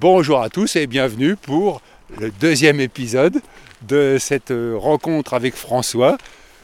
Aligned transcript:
Bonjour 0.00 0.40
à 0.42 0.48
tous 0.50 0.76
et 0.76 0.86
bienvenue 0.86 1.36
pour 1.36 1.80
le 2.18 2.30
deuxième 2.30 2.80
épisode 2.80 3.40
de 3.86 4.16
cette 4.18 4.50
euh, 4.50 4.76
rencontre 4.76 5.34
avec 5.34 5.54
François. 5.54 6.18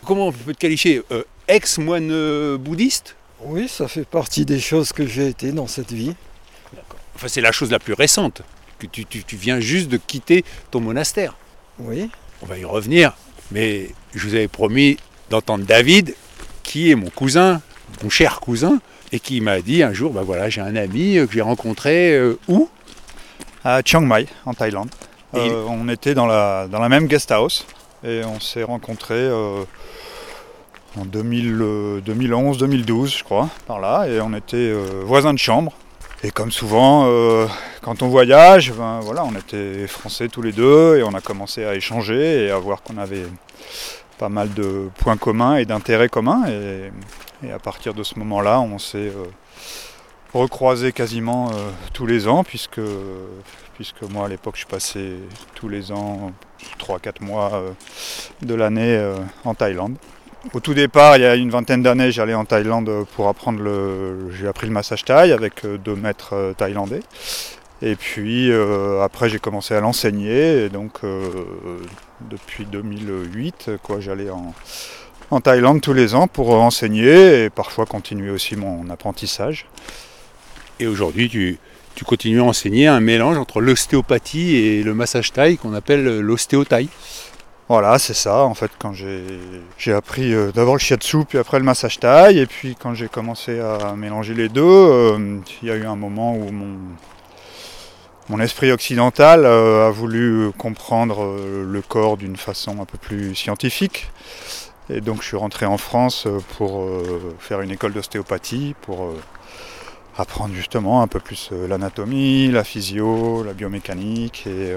Comment 0.07 0.29
on 0.29 0.33
peut 0.33 0.53
te 0.55 0.59
qualifier 0.59 1.03
euh, 1.11 1.23
Ex-moine 1.49 2.11
euh, 2.13 2.57
bouddhiste? 2.59 3.17
Oui, 3.45 3.69
ça 3.69 3.89
fait 3.89 4.05
partie 4.07 4.45
des 4.45 4.61
choses 4.61 4.93
que 4.93 5.07
j'ai 5.07 5.29
été 5.29 5.53
dans 5.53 5.67
cette 5.67 5.93
vie. 5.93 6.15
Enfin, 7.15 7.29
c'est 7.29 7.41
la 7.41 7.53
chose 7.53 7.71
la 7.71 7.79
plus 7.79 7.95
récente. 7.95 8.43
Que 8.79 8.87
tu, 8.87 9.05
tu- 9.05 9.25
tu 9.25 9.37
viens 9.37 9.61
juste 9.61 9.89
de 9.89 9.97
quitter 9.97 10.45
ton 10.71 10.81
monastère. 10.81 11.37
Oui, 11.79 12.11
On 12.43 12.47
va 12.47 12.59
y 12.59 12.65
revenir, 12.65 13.17
mais 13.51 13.89
je 14.15 14.27
vous 14.29 14.35
avais 14.35 14.49
promis 14.49 14.97
d'entendre 15.31 15.65
David, 15.65 16.15
qui 16.63 16.91
est 16.91 16.95
mon 16.95 17.11
cousin, 17.11 17.61
mon 18.03 18.11
cher 18.11 18.41
cousin, 18.41 18.81
et 19.13 19.19
qui 19.21 19.41
m'a 19.41 19.61
dit 19.61 19.83
un 19.83 19.93
jour, 19.93 20.13
bah 20.13 20.23
voilà, 20.25 20.49
j'ai 20.51 20.61
un 20.61 20.77
ami 20.77 21.15
que 21.15 21.29
j'ai 21.33 21.41
rencontré 21.41 22.13
euh, 22.13 22.39
où? 22.49 22.69
À 23.65 23.81
Chiang 23.85 24.03
Mai, 24.03 24.27
en 24.47 24.55
Thaïlande. 24.55 24.91
Et 25.35 25.51
Euh, 25.51 25.65
on 25.69 25.89
était 25.89 26.15
dans 26.15 26.27
la, 26.27 26.69
dans 26.69 26.79
la 26.79 26.89
même 26.89 27.07
guest 27.07 27.31
house 27.33 27.67
et 28.05 28.23
on 28.25 28.39
s'est 28.39 28.63
rencontrés 28.63 29.15
euh, 29.15 29.65
en 30.97 31.05
2011-2012, 31.07 33.19
je 33.19 33.25
crois, 33.25 33.49
par 33.67 33.81
là, 33.81 34.07
et 34.07 34.21
on 34.21 34.33
était 34.35 34.57
euh, 34.57 35.03
voisins 35.05 35.33
de 35.33 35.39
chambre. 35.39 35.73
Et 36.23 36.31
comme 36.31 36.53
souvent, 36.53 37.05
euh, 37.07 37.47
quand 37.83 38.03
on 38.03 38.09
voyage, 38.09 38.73
ben, 38.73 39.01
voilà, 39.03 39.25
on 39.25 39.35
était 39.35 39.87
français 39.87 40.29
tous 40.29 40.41
les 40.43 40.53
deux 40.53 40.97
et 40.97 41.03
on 41.03 41.13
a 41.15 41.21
commencé 41.21 41.65
à 41.65 41.75
échanger 41.75 42.47
et 42.47 42.51
à 42.51 42.59
voir 42.59 42.83
qu'on 42.83 42.97
avait 42.97 43.27
pas 44.19 44.29
mal 44.29 44.55
de 44.55 44.89
points 44.99 45.17
communs 45.17 45.57
et 45.57 45.65
d'intérêts 45.67 46.09
communs. 46.09 46.45
Et, 46.49 46.91
et 47.47 47.53
à 47.53 47.59
partir 47.59 47.93
de 47.93 48.03
ce 48.03 48.19
moment-là, 48.21 48.61
on 48.61 48.79
s'est 48.79 48.99
euh, 48.99 49.25
recroisés 50.35 50.93
quasiment 50.93 51.51
euh, 51.51 51.71
tous 51.93 52.07
les 52.07 52.29
ans, 52.29 52.45
puisque 52.45 52.81
puisque 53.75 54.03
moi 54.03 54.27
à 54.27 54.29
l'époque 54.29 54.57
je 54.57 54.67
passais 54.67 55.13
tous 55.55 55.69
les 55.69 55.91
ans 55.91 56.33
3-4 56.79 57.23
mois 57.25 57.55
euh, 57.55 57.71
de 58.43 58.55
l'année 58.55 58.97
euh, 58.97 59.17
en 59.45 59.55
Thaïlande. 59.55 59.97
Au 60.53 60.61
tout 60.61 60.75
départ, 60.75 61.17
il 61.17 61.23
y 61.23 61.27
a 61.27 61.37
une 61.37 61.51
vingtaine 61.51 61.83
d'années, 61.83 62.13
j'allais 62.13 62.35
en 62.35 62.45
Thaïlande 62.45 63.07
pour 63.17 63.29
apprendre 63.29 63.61
le. 63.61 64.31
J'ai 64.33 64.47
appris 64.47 64.67
le 64.67 64.75
massage 64.75 65.05
thaï 65.05 65.33
avec 65.33 65.65
deux 65.65 65.95
maîtres 65.97 66.53
thaïlandais. 66.59 67.01
Et 67.81 67.97
puis 67.97 68.53
après, 69.03 69.31
j'ai 69.31 69.39
commencé 69.39 69.75
à 69.75 69.81
l'enseigner. 69.81 70.65
Et 70.65 70.69
donc, 70.69 71.01
depuis 72.21 72.67
2008, 72.67 73.71
quoi, 73.83 74.01
j'allais 74.01 74.29
en 75.31 75.41
Thaïlande 75.41 75.81
tous 75.81 75.95
les 75.95 76.15
ans 76.15 76.29
pour 76.29 76.51
enseigner 76.51 77.45
et 77.45 77.51
parfois 77.51 77.87
continuer 77.87 78.31
aussi 78.31 78.55
mon 78.55 78.91
apprentissage. 78.91 79.67
Et 80.81 80.87
aujourd'hui, 80.87 81.29
tu, 81.29 82.05
continues 82.05 82.41
à 82.41 82.45
enseigner 82.45 82.89
un 82.89 83.01
mélange 83.01 83.39
entre 83.39 83.61
l'ostéopathie 83.61 84.57
et 84.57 84.83
le 84.83 84.95
massage 84.95 85.33
thaï 85.33 85.57
qu'on 85.57 85.75
appelle 85.75 86.21
l'ostéothaï. 86.21 86.89
Voilà, 87.69 87.99
c'est 87.99 88.15
ça. 88.15 88.43
En 88.45 88.55
fait, 88.55 88.71
quand 88.79 88.93
j'ai 88.93 89.93
appris 89.93 90.35
euh, 90.35 90.53
d'abord 90.53 90.75
le 90.75 90.81
shiatsu, 90.81 91.25
puis 91.27 91.39
après 91.39 91.59
le 91.59 91.65
massage 91.65 91.99
thaï, 91.99 92.39
et 92.39 92.47
puis 92.47 92.77
quand 92.79 92.93
j'ai 92.93 93.09
commencé 93.09 93.59
à 93.59 93.95
mélanger 93.97 94.35
les 94.35 94.51
deux, 94.51 94.63
euh, 94.63 95.39
il 95.63 95.69
y 95.69 95.71
a 95.71 95.77
eu 95.77 95.87
un 95.87 95.97
moment 95.97 96.35
où 96.37 96.51
mon, 98.29 98.41
esprit 98.41 98.71
occidental 98.71 99.45
euh, 99.47 99.89
a 99.89 99.91
voulu 99.91 100.51
comprendre 100.59 101.39
le 101.65 101.83
corps 101.83 102.17
d'une 102.19 102.37
façon 102.37 102.81
un 102.83 102.85
peu 102.85 102.99
plus 102.99 103.35
scientifique. 103.35 104.11
Et 104.91 105.01
donc 105.01 105.23
je 105.23 105.29
suis 105.29 105.37
rentré 105.37 105.65
en 105.65 105.79
France 105.79 106.29
pour 106.59 106.87
faire 107.39 107.63
une 107.63 107.71
école 107.71 107.95
d'ostéopathie, 107.95 108.75
pour 108.83 109.15
apprendre 110.17 110.55
justement 110.55 111.03
un 111.03 111.07
peu 111.07 111.21
plus 111.21 111.51
euh, 111.53 111.67
l'anatomie, 111.67 112.51
la 112.51 112.65
physio, 112.65 113.43
la 113.43 113.53
biomécanique 113.53 114.47
et 114.47 114.77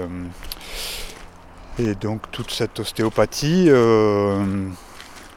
euh, 1.80 1.94
donc 2.00 2.30
toute 2.32 2.50
cette 2.50 2.80
ostéopathie, 2.80 3.66
euh, 3.68 4.68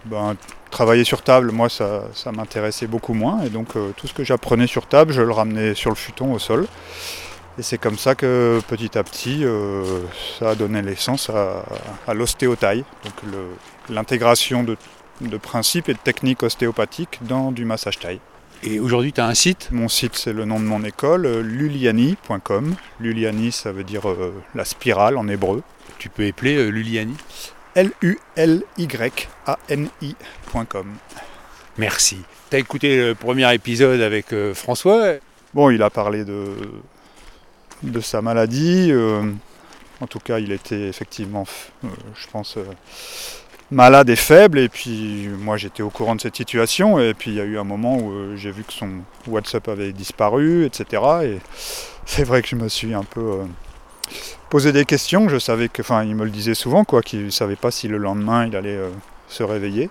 ben, 0.06 0.36
travailler 0.72 1.04
sur 1.04 1.22
table, 1.22 1.52
moi 1.52 1.70
ça, 1.70 2.10
m'intéressait 2.34 2.88
beaucoup 2.88 3.14
moins. 3.14 3.44
Et 3.44 3.50
donc 3.50 3.74
tout 3.96 4.08
ce 4.08 4.14
que 4.14 4.24
j'apprenais 4.24 4.66
sur 4.66 4.88
table, 4.88 5.14
je 5.14 5.22
le 5.22 5.32
ramenais 5.32 5.76
sur 5.76 5.92
le 5.92 5.96
futon 5.96 6.34
au 6.34 6.40
sol. 6.40 6.66
Et 7.60 7.62
c'est 7.62 7.78
comme 7.78 7.98
ça 7.98 8.16
que 8.16 8.60
petit 8.68 8.98
à 8.98 9.04
petit, 9.04 9.46
ça 10.40 10.52
a 10.52 10.56
donné 10.56 10.82
naissance 10.82 11.30
à, 11.30 11.64
à 12.08 12.14
l'ostéotaille, 12.16 12.86
donc 13.04 13.14
l'intégration 13.90 14.64
de, 14.64 14.78
de 15.20 15.38
principes 15.38 15.90
et 15.90 15.94
de 15.94 16.00
techniques 16.00 16.42
ostéopathiques 16.42 17.20
dans 17.22 17.52
du 17.52 17.66
massage 17.66 18.00
taille. 18.00 18.22
Et 18.64 18.80
aujourd'hui, 18.80 19.12
tu 19.12 19.20
as 19.20 19.26
un 19.26 19.34
site? 19.34 19.70
Mon 19.72 19.88
site, 19.88 20.16
c'est 20.16 20.34
le 20.34 20.46
nom 20.46 20.60
de 20.60 20.66
mon 20.66 20.84
école, 20.84 21.26
euh, 21.26 21.42
luliani.com. 21.42 22.76
Luliani, 23.00 23.52
ça 23.52 23.72
veut 23.72 23.84
dire 23.84 24.08
euh, 24.08 24.32
la 24.54 24.66
spirale 24.66 25.18
en 25.18 25.28
hébreu. 25.28 25.64
Tu 25.98 26.10
peux 26.10 26.22
épeler 26.24 26.58
euh, 26.58 26.70
Luliani. 26.70 27.16
L-U-L-Y-A-N-I.com. 27.74 28.18
Merci. 31.80 32.20
Tu 32.52 32.56
as 32.56 32.60
écouté 32.60 32.98
le 32.98 33.16
premier 33.16 33.52
épisode 33.52 34.00
avec 34.00 34.32
euh, 34.32 34.54
François? 34.54 35.14
Bon, 35.56 35.72
il 35.72 35.82
a 35.82 35.90
parlé 35.90 36.24
de, 36.24 36.54
de 37.82 38.00
sa 38.00 38.22
maladie. 38.22 38.94
en 40.02 40.06
tout 40.08 40.20
cas, 40.20 40.38
il 40.38 40.52
était 40.52 40.88
effectivement, 40.88 41.46
je 41.84 42.28
pense, 42.32 42.58
malade 43.72 44.10
et 44.10 44.16
faible. 44.16 44.60
Et 44.60 44.70
puis, 44.70 45.30
moi, 45.40 45.58
j'étais 45.58 45.82
au 45.84 45.90
courant 45.90 46.16
de 46.16 46.22
cette 46.22 46.36
situation. 46.36 47.00
Et 47.00 47.14
puis, 47.14 47.32
il 47.32 47.38
y 47.38 47.42
a 47.42 47.46
eu 47.46 47.58
un 47.58 47.64
moment 47.64 47.98
où 47.98 48.12
euh, 48.12 48.36
j'ai 48.36 48.52
vu 48.52 48.64
que 48.64 48.74
son 48.74 48.90
WhatsApp 49.28 49.68
avait 49.70 49.94
disparu, 49.94 50.66
etc. 50.66 51.02
Et 51.24 51.38
c'est 52.06 52.24
vrai 52.24 52.42
que 52.42 52.48
je 52.48 52.56
me 52.56 52.68
suis 52.68 52.94
un 52.94 53.04
peu 53.04 53.22
euh, 53.22 53.44
posé 54.50 54.72
des 54.72 54.86
questions. 54.86 55.30
Je 55.30 55.40
savais 55.40 55.70
que, 55.70 55.82
enfin, 55.82 56.04
il 56.04 56.16
me 56.16 56.26
le 56.26 56.32
disait 56.32 56.54
souvent, 56.56 56.84
quoi, 56.84 57.02
qu'il 57.02 57.26
ne 57.26 57.30
savait 57.30 57.56
pas 57.56 57.72
si 57.72 57.88
le 57.88 57.98
lendemain 57.98 58.46
il 58.46 58.56
allait 58.56 58.76
euh, 58.78 58.90
se 59.28 59.44
réveiller. 59.44 59.90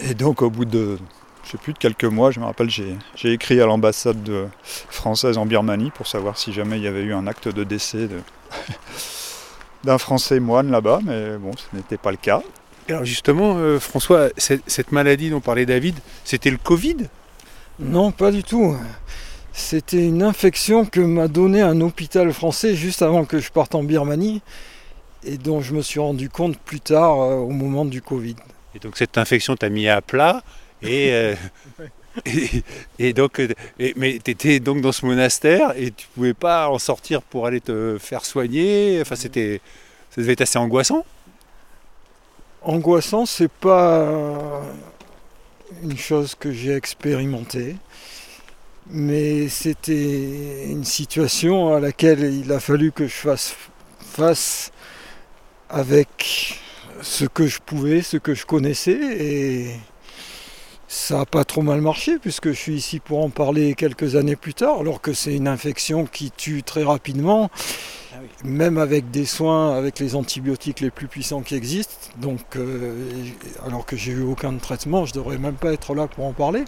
Et 0.00 0.14
donc, 0.14 0.42
au 0.42 0.50
bout 0.50 0.64
de 0.64 0.98
je 1.44 1.50
sais 1.50 1.58
plus 1.58 1.72
de 1.72 1.78
quelques 1.78 2.04
mois, 2.04 2.30
je 2.30 2.38
me 2.38 2.44
rappelle, 2.44 2.70
j'ai 2.70 3.32
écrit 3.32 3.60
à 3.60 3.66
l'ambassade 3.66 4.22
de- 4.22 4.46
française 4.62 5.38
en 5.38 5.44
Birmanie 5.44 5.90
pour 5.90 6.06
savoir 6.06 6.38
si 6.38 6.52
jamais 6.52 6.78
il 6.78 6.84
y 6.84 6.86
avait 6.86 7.02
eu 7.02 7.12
un 7.12 7.26
acte 7.26 7.48
de 7.48 7.64
décès 7.64 8.08
d'un 9.84 9.98
Français 9.98 10.40
moine 10.40 10.70
là-bas, 10.70 11.00
mais 11.04 11.36
bon, 11.38 11.52
ce 11.56 11.76
n'était 11.76 11.96
pas 11.96 12.10
le 12.10 12.16
cas. 12.16 12.42
Alors 12.88 13.04
justement, 13.04 13.56
euh, 13.56 13.78
François, 13.78 14.28
cette, 14.36 14.62
cette 14.66 14.92
maladie 14.92 15.30
dont 15.30 15.40
parlait 15.40 15.66
David, 15.66 15.96
c'était 16.24 16.50
le 16.50 16.56
Covid? 16.56 16.96
Non, 17.78 18.12
pas 18.12 18.30
du 18.30 18.42
tout. 18.42 18.76
C'était 19.52 20.04
une 20.04 20.22
infection 20.22 20.84
que 20.84 21.00
m'a 21.00 21.28
donné 21.28 21.60
un 21.60 21.80
hôpital 21.80 22.32
français 22.32 22.74
juste 22.74 23.02
avant 23.02 23.24
que 23.24 23.38
je 23.38 23.50
parte 23.50 23.74
en 23.74 23.82
Birmanie 23.82 24.42
et 25.24 25.36
dont 25.36 25.60
je 25.60 25.74
me 25.74 25.82
suis 25.82 26.00
rendu 26.00 26.28
compte 26.28 26.58
plus 26.58 26.80
tard 26.80 27.20
euh, 27.20 27.34
au 27.36 27.50
moment 27.50 27.84
du 27.84 28.02
Covid. 28.02 28.36
Et 28.74 28.78
donc 28.78 28.96
cette 28.96 29.18
infection 29.18 29.54
t'a 29.56 29.68
mis 29.68 29.88
à 29.88 30.00
plat. 30.00 30.42
Et, 30.82 31.12
euh, 31.12 31.34
et, 32.98 33.12
donc, 33.12 33.40
euh, 33.40 33.48
mais 33.96 34.18
tu 34.22 34.30
étais 34.30 34.60
donc 34.60 34.80
dans 34.80 34.92
ce 34.92 35.06
monastère 35.06 35.72
et 35.76 35.90
tu 35.90 36.06
pouvais 36.14 36.34
pas 36.34 36.68
en 36.68 36.78
sortir 36.78 37.22
pour 37.22 37.46
aller 37.46 37.60
te 37.60 37.96
faire 37.98 38.24
soigner. 38.24 38.98
Enfin, 39.00 39.16
c'était, 39.16 39.60
ça 40.10 40.20
devait 40.20 40.32
être 40.32 40.42
assez 40.42 40.58
angoissant. 40.58 41.04
Angoissant, 42.62 43.26
c'est 43.26 43.50
pas 43.50 44.62
une 45.82 45.98
chose 45.98 46.34
que 46.38 46.52
j'ai 46.52 46.74
expérimentée, 46.74 47.76
mais 48.90 49.48
c'était 49.48 50.66
une 50.66 50.84
situation 50.84 51.74
à 51.74 51.80
laquelle 51.80 52.20
il 52.20 52.52
a 52.52 52.60
fallu 52.60 52.92
que 52.92 53.06
je 53.06 53.14
fasse 53.14 53.56
face 53.98 54.70
avec 55.68 56.60
ce 57.00 57.24
que 57.24 57.46
je 57.46 57.58
pouvais, 57.58 58.02
ce 58.02 58.16
que 58.16 58.34
je 58.34 58.46
connaissais, 58.46 59.00
et 59.00 59.76
ça 60.92 61.16
n'a 61.16 61.24
pas 61.24 61.42
trop 61.44 61.62
mal 61.62 61.80
marché 61.80 62.18
puisque 62.18 62.48
je 62.48 62.58
suis 62.58 62.74
ici 62.74 63.00
pour 63.00 63.24
en 63.24 63.30
parler 63.30 63.74
quelques 63.74 64.14
années 64.14 64.36
plus 64.36 64.52
tard, 64.52 64.80
alors 64.80 65.00
que 65.00 65.14
c'est 65.14 65.34
une 65.34 65.48
infection 65.48 66.04
qui 66.04 66.30
tue 66.30 66.62
très 66.62 66.84
rapidement, 66.84 67.50
même 68.44 68.76
avec 68.76 69.10
des 69.10 69.24
soins, 69.24 69.74
avec 69.74 69.98
les 70.00 70.14
antibiotiques 70.14 70.80
les 70.80 70.90
plus 70.90 71.08
puissants 71.08 71.40
qui 71.40 71.54
existent. 71.54 72.10
Donc, 72.18 72.40
euh, 72.56 73.06
alors 73.66 73.86
que 73.86 73.96
j'ai 73.96 74.12
eu 74.12 74.22
aucun 74.22 74.52
traitement, 74.58 75.06
je 75.06 75.14
devrais 75.14 75.38
même 75.38 75.54
pas 75.54 75.72
être 75.72 75.94
là 75.94 76.08
pour 76.08 76.26
en 76.26 76.34
parler. 76.34 76.62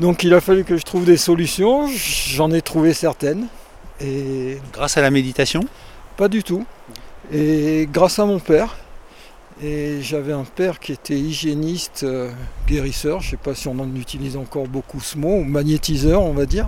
Donc 0.00 0.24
il 0.24 0.34
a 0.34 0.40
fallu 0.40 0.64
que 0.64 0.76
je 0.76 0.82
trouve 0.82 1.04
des 1.04 1.16
solutions, 1.16 1.86
j'en 1.86 2.50
ai 2.50 2.62
trouvé 2.62 2.94
certaines. 2.94 3.46
Et 4.00 4.58
Grâce 4.72 4.96
à 4.96 5.02
la 5.02 5.12
méditation? 5.12 5.60
pas 6.16 6.26
du 6.26 6.42
tout. 6.42 6.66
Et 7.32 7.88
grâce 7.92 8.18
à 8.18 8.26
mon 8.26 8.40
père, 8.40 8.76
et 9.62 10.02
j'avais 10.02 10.32
un 10.32 10.44
père 10.44 10.80
qui 10.80 10.92
était 10.92 11.18
hygiéniste, 11.18 12.02
euh, 12.02 12.30
guérisseur, 12.66 13.20
je 13.20 13.26
ne 13.26 13.30
sais 13.32 13.36
pas 13.36 13.54
si 13.54 13.68
on 13.68 13.78
en 13.78 13.94
utilise 13.94 14.36
encore 14.36 14.66
beaucoup 14.66 15.00
ce 15.00 15.16
mot, 15.16 15.36
ou 15.36 15.44
magnétiseur 15.44 16.22
on 16.22 16.32
va 16.32 16.46
dire. 16.46 16.66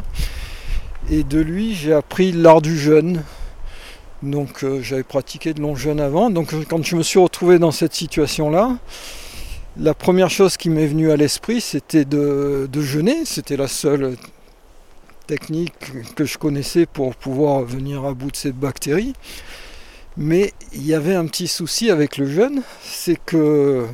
Et 1.10 1.24
de 1.24 1.40
lui 1.40 1.74
j'ai 1.74 1.92
appris 1.92 2.32
l'art 2.32 2.62
du 2.62 2.78
jeûne. 2.78 3.22
Donc 4.22 4.62
euh, 4.62 4.80
j'avais 4.82 5.02
pratiqué 5.02 5.52
de 5.52 5.60
long 5.60 5.74
jeûne 5.74 6.00
avant. 6.00 6.30
Donc 6.30 6.54
quand 6.68 6.82
je 6.84 6.96
me 6.96 7.02
suis 7.02 7.18
retrouvé 7.18 7.58
dans 7.58 7.72
cette 7.72 7.94
situation-là, 7.94 8.78
la 9.78 9.92
première 9.92 10.30
chose 10.30 10.56
qui 10.56 10.70
m'est 10.70 10.86
venue 10.86 11.10
à 11.10 11.16
l'esprit 11.16 11.60
c'était 11.60 12.04
de, 12.04 12.68
de 12.70 12.80
jeûner. 12.80 13.24
C'était 13.24 13.56
la 13.56 13.68
seule 13.68 14.16
technique 15.26 15.74
que 16.14 16.24
je 16.24 16.38
connaissais 16.38 16.86
pour 16.86 17.16
pouvoir 17.16 17.62
venir 17.62 18.04
à 18.04 18.14
bout 18.14 18.30
de 18.30 18.36
cette 18.36 18.56
bactérie. 18.56 19.12
Mais 20.16 20.52
il 20.72 20.86
y 20.86 20.94
avait 20.94 21.14
un 21.14 21.26
petit 21.26 21.48
souci 21.48 21.90
avec 21.90 22.16
le 22.16 22.26
jeûne, 22.26 22.62
c'est 22.82 23.18
que 23.22 23.86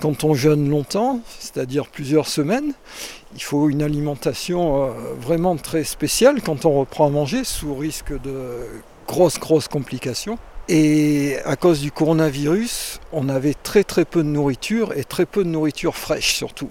quand 0.00 0.24
on 0.24 0.34
jeûne 0.34 0.68
longtemps, 0.68 1.20
c'est-à-dire 1.38 1.86
plusieurs 1.86 2.28
semaines, 2.28 2.74
il 3.34 3.42
faut 3.42 3.70
une 3.70 3.82
alimentation 3.82 4.84
euh, 4.84 4.90
vraiment 5.18 5.56
très 5.56 5.84
spéciale 5.84 6.42
quand 6.42 6.66
on 6.66 6.72
reprend 6.72 7.06
à 7.06 7.10
manger, 7.10 7.44
sous 7.44 7.74
risque 7.74 8.12
de 8.20 8.58
grosses, 9.06 9.38
grosses 9.38 9.68
complications. 9.68 10.38
Et 10.68 11.36
à 11.44 11.56
cause 11.56 11.80
du 11.80 11.92
coronavirus, 11.92 13.00
on 13.12 13.28
avait 13.28 13.54
très 13.54 13.84
très 13.84 14.04
peu 14.04 14.22
de 14.22 14.28
nourriture 14.28 14.92
et 14.96 15.04
très 15.04 15.24
peu 15.24 15.44
de 15.44 15.48
nourriture 15.48 15.96
fraîche 15.96 16.34
surtout. 16.34 16.70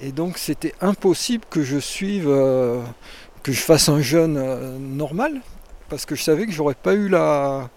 Et 0.00 0.12
donc 0.12 0.38
c'était 0.38 0.74
impossible 0.80 1.44
que 1.50 1.64
je 1.64 1.78
suive, 1.78 2.28
euh, 2.28 2.82
que 3.42 3.52
je 3.52 3.60
fasse 3.60 3.88
un 3.88 4.02
jeûne 4.02 4.36
euh, 4.36 4.78
normal, 4.78 5.40
parce 5.88 6.04
que 6.06 6.14
je 6.14 6.22
savais 6.22 6.46
que 6.46 6.52
j'aurais 6.52 6.74
pas 6.74 6.94
eu 6.94 7.08
la, 7.08 7.68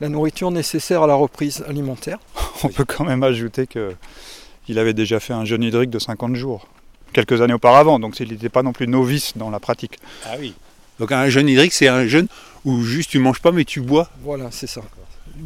la 0.00 0.08
nourriture 0.08 0.50
nécessaire 0.50 1.02
à 1.02 1.06
la 1.06 1.14
reprise 1.14 1.64
alimentaire. 1.68 2.18
On 2.64 2.68
peut 2.68 2.84
quand 2.84 3.04
même 3.04 3.22
ajouter 3.22 3.66
qu'il 3.66 4.78
avait 4.78 4.94
déjà 4.94 5.20
fait 5.20 5.32
un 5.32 5.44
jeûne 5.44 5.62
hydrique 5.62 5.90
de 5.90 5.98
50 5.98 6.36
jours, 6.36 6.66
quelques 7.12 7.40
années 7.40 7.54
auparavant, 7.54 7.98
donc 7.98 8.18
il 8.20 8.30
n'était 8.30 8.48
pas 8.48 8.62
non 8.62 8.72
plus 8.72 8.86
novice 8.88 9.32
dans 9.36 9.50
la 9.50 9.60
pratique. 9.60 9.98
Ah 10.26 10.34
oui. 10.38 10.54
Donc 10.98 11.10
un 11.12 11.28
jeûne 11.28 11.48
hydrique, 11.48 11.72
c'est 11.72 11.88
un 11.88 12.06
jeûne 12.06 12.28
où 12.64 12.82
juste 12.82 13.10
tu 13.10 13.18
manges 13.18 13.40
pas 13.40 13.52
mais 13.52 13.64
tu 13.64 13.80
bois. 13.80 14.08
Voilà, 14.22 14.50
c'est 14.50 14.66
ça. 14.68 14.80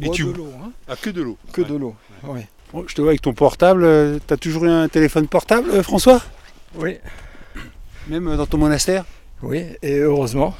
Et 0.01 0.05
Bois 0.05 0.13
tu- 0.13 0.25
de 0.25 0.31
l'eau, 0.31 0.51
hein, 0.63 0.71
Ah, 0.87 0.95
que 0.95 1.09
de 1.09 1.21
l'eau. 1.23 1.37
que 1.51 1.61
de 1.61 1.75
l'eau. 1.75 1.95
ouais. 2.23 2.47
Bon, 2.71 2.83
je 2.87 2.93
te 2.93 3.01
vois 3.01 3.09
avec 3.09 3.21
ton 3.23 3.33
portable. 3.33 3.83
euh, 3.83 4.19
T'as 4.27 4.37
toujours 4.37 4.65
eu 4.65 4.69
un 4.69 4.87
téléphone 4.87 5.27
portable, 5.27 5.71
euh, 5.71 5.81
François? 5.81 6.21
Oui, 6.75 6.97
Même 8.07 8.27
euh, 8.27 8.37
dans 8.37 8.45
ton 8.45 8.59
monastère? 8.59 9.05
Oui, 9.41 9.63
et 9.81 9.97
heureusement, 9.97 10.55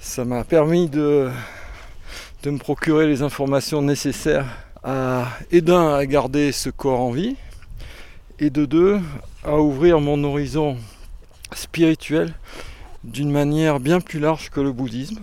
ça 0.00 0.24
m'a 0.24 0.44
permis 0.44 0.88
de, 0.88 1.30
de 2.42 2.50
me 2.50 2.58
procurer 2.58 3.06
les 3.06 3.20
informations 3.22 3.82
nécessaires 3.82 4.46
à, 4.82 5.28
et 5.50 5.60
d'un, 5.60 5.94
à 5.94 6.06
garder 6.06 6.52
ce 6.52 6.70
corps 6.70 7.00
en 7.00 7.10
vie, 7.10 7.36
et 8.38 8.48
de 8.48 8.64
deux, 8.64 8.98
à 9.44 9.58
ouvrir 9.58 10.00
mon 10.00 10.24
horizon 10.24 10.78
spirituel 11.52 12.32
d'une 13.04 13.30
manière 13.30 13.78
bien 13.78 14.00
plus 14.00 14.18
large 14.20 14.48
que 14.50 14.60
le 14.60 14.72
bouddhisme. 14.72 15.20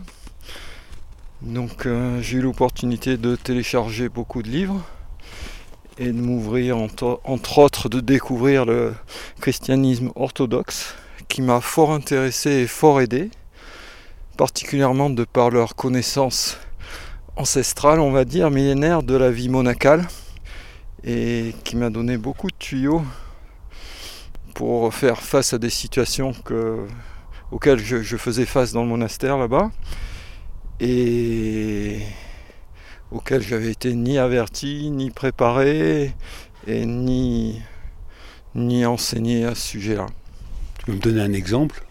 Donc 1.41 1.85
euh, 1.87 2.21
j'ai 2.21 2.37
eu 2.37 2.41
l'opportunité 2.41 3.17
de 3.17 3.35
télécharger 3.35 4.09
beaucoup 4.09 4.43
de 4.43 4.49
livres 4.49 4.81
et 5.97 6.11
de 6.11 6.21
m'ouvrir 6.21 6.77
entre, 6.77 7.19
entre 7.23 7.57
autres 7.57 7.89
de 7.89 7.99
découvrir 7.99 8.65
le 8.65 8.93
christianisme 9.41 10.11
orthodoxe 10.15 10.93
qui 11.27 11.41
m'a 11.41 11.61
fort 11.61 11.91
intéressé 11.91 12.51
et 12.51 12.67
fort 12.67 13.01
aidé, 13.01 13.31
particulièrement 14.37 15.09
de 15.09 15.25
par 15.25 15.49
leur 15.49 15.75
connaissance 15.75 16.57
ancestrale, 17.35 17.99
on 17.99 18.11
va 18.11 18.23
dire, 18.23 18.51
millénaire 18.51 19.01
de 19.01 19.15
la 19.15 19.31
vie 19.31 19.49
monacale, 19.49 20.07
et 21.03 21.55
qui 21.63 21.75
m'a 21.75 21.89
donné 21.89 22.17
beaucoup 22.17 22.47
de 22.47 22.55
tuyaux 22.57 23.01
pour 24.53 24.93
faire 24.93 25.21
face 25.21 25.53
à 25.53 25.57
des 25.57 25.71
situations 25.71 26.33
que, 26.45 26.85
auxquelles 27.51 27.79
je, 27.79 28.01
je 28.01 28.17
faisais 28.17 28.45
face 28.45 28.71
dans 28.73 28.83
le 28.83 28.89
monastère 28.89 29.37
là-bas, 29.37 29.71
et 30.79 32.01
auxquelles 33.11 33.41
j'avais 33.41 33.71
été 33.71 33.93
ni 33.95 34.19
averti, 34.19 34.91
ni 34.91 35.09
préparé, 35.09 36.13
et 36.67 36.85
ni, 36.85 37.59
ni 38.53 38.85
enseigné 38.85 39.45
à 39.45 39.55
ce 39.55 39.61
sujet-là. 39.61 40.05
Tu 40.77 40.85
peux 40.85 40.91
me 40.93 40.99
donner 40.99 41.21
un 41.21 41.33
exemple? 41.33 41.86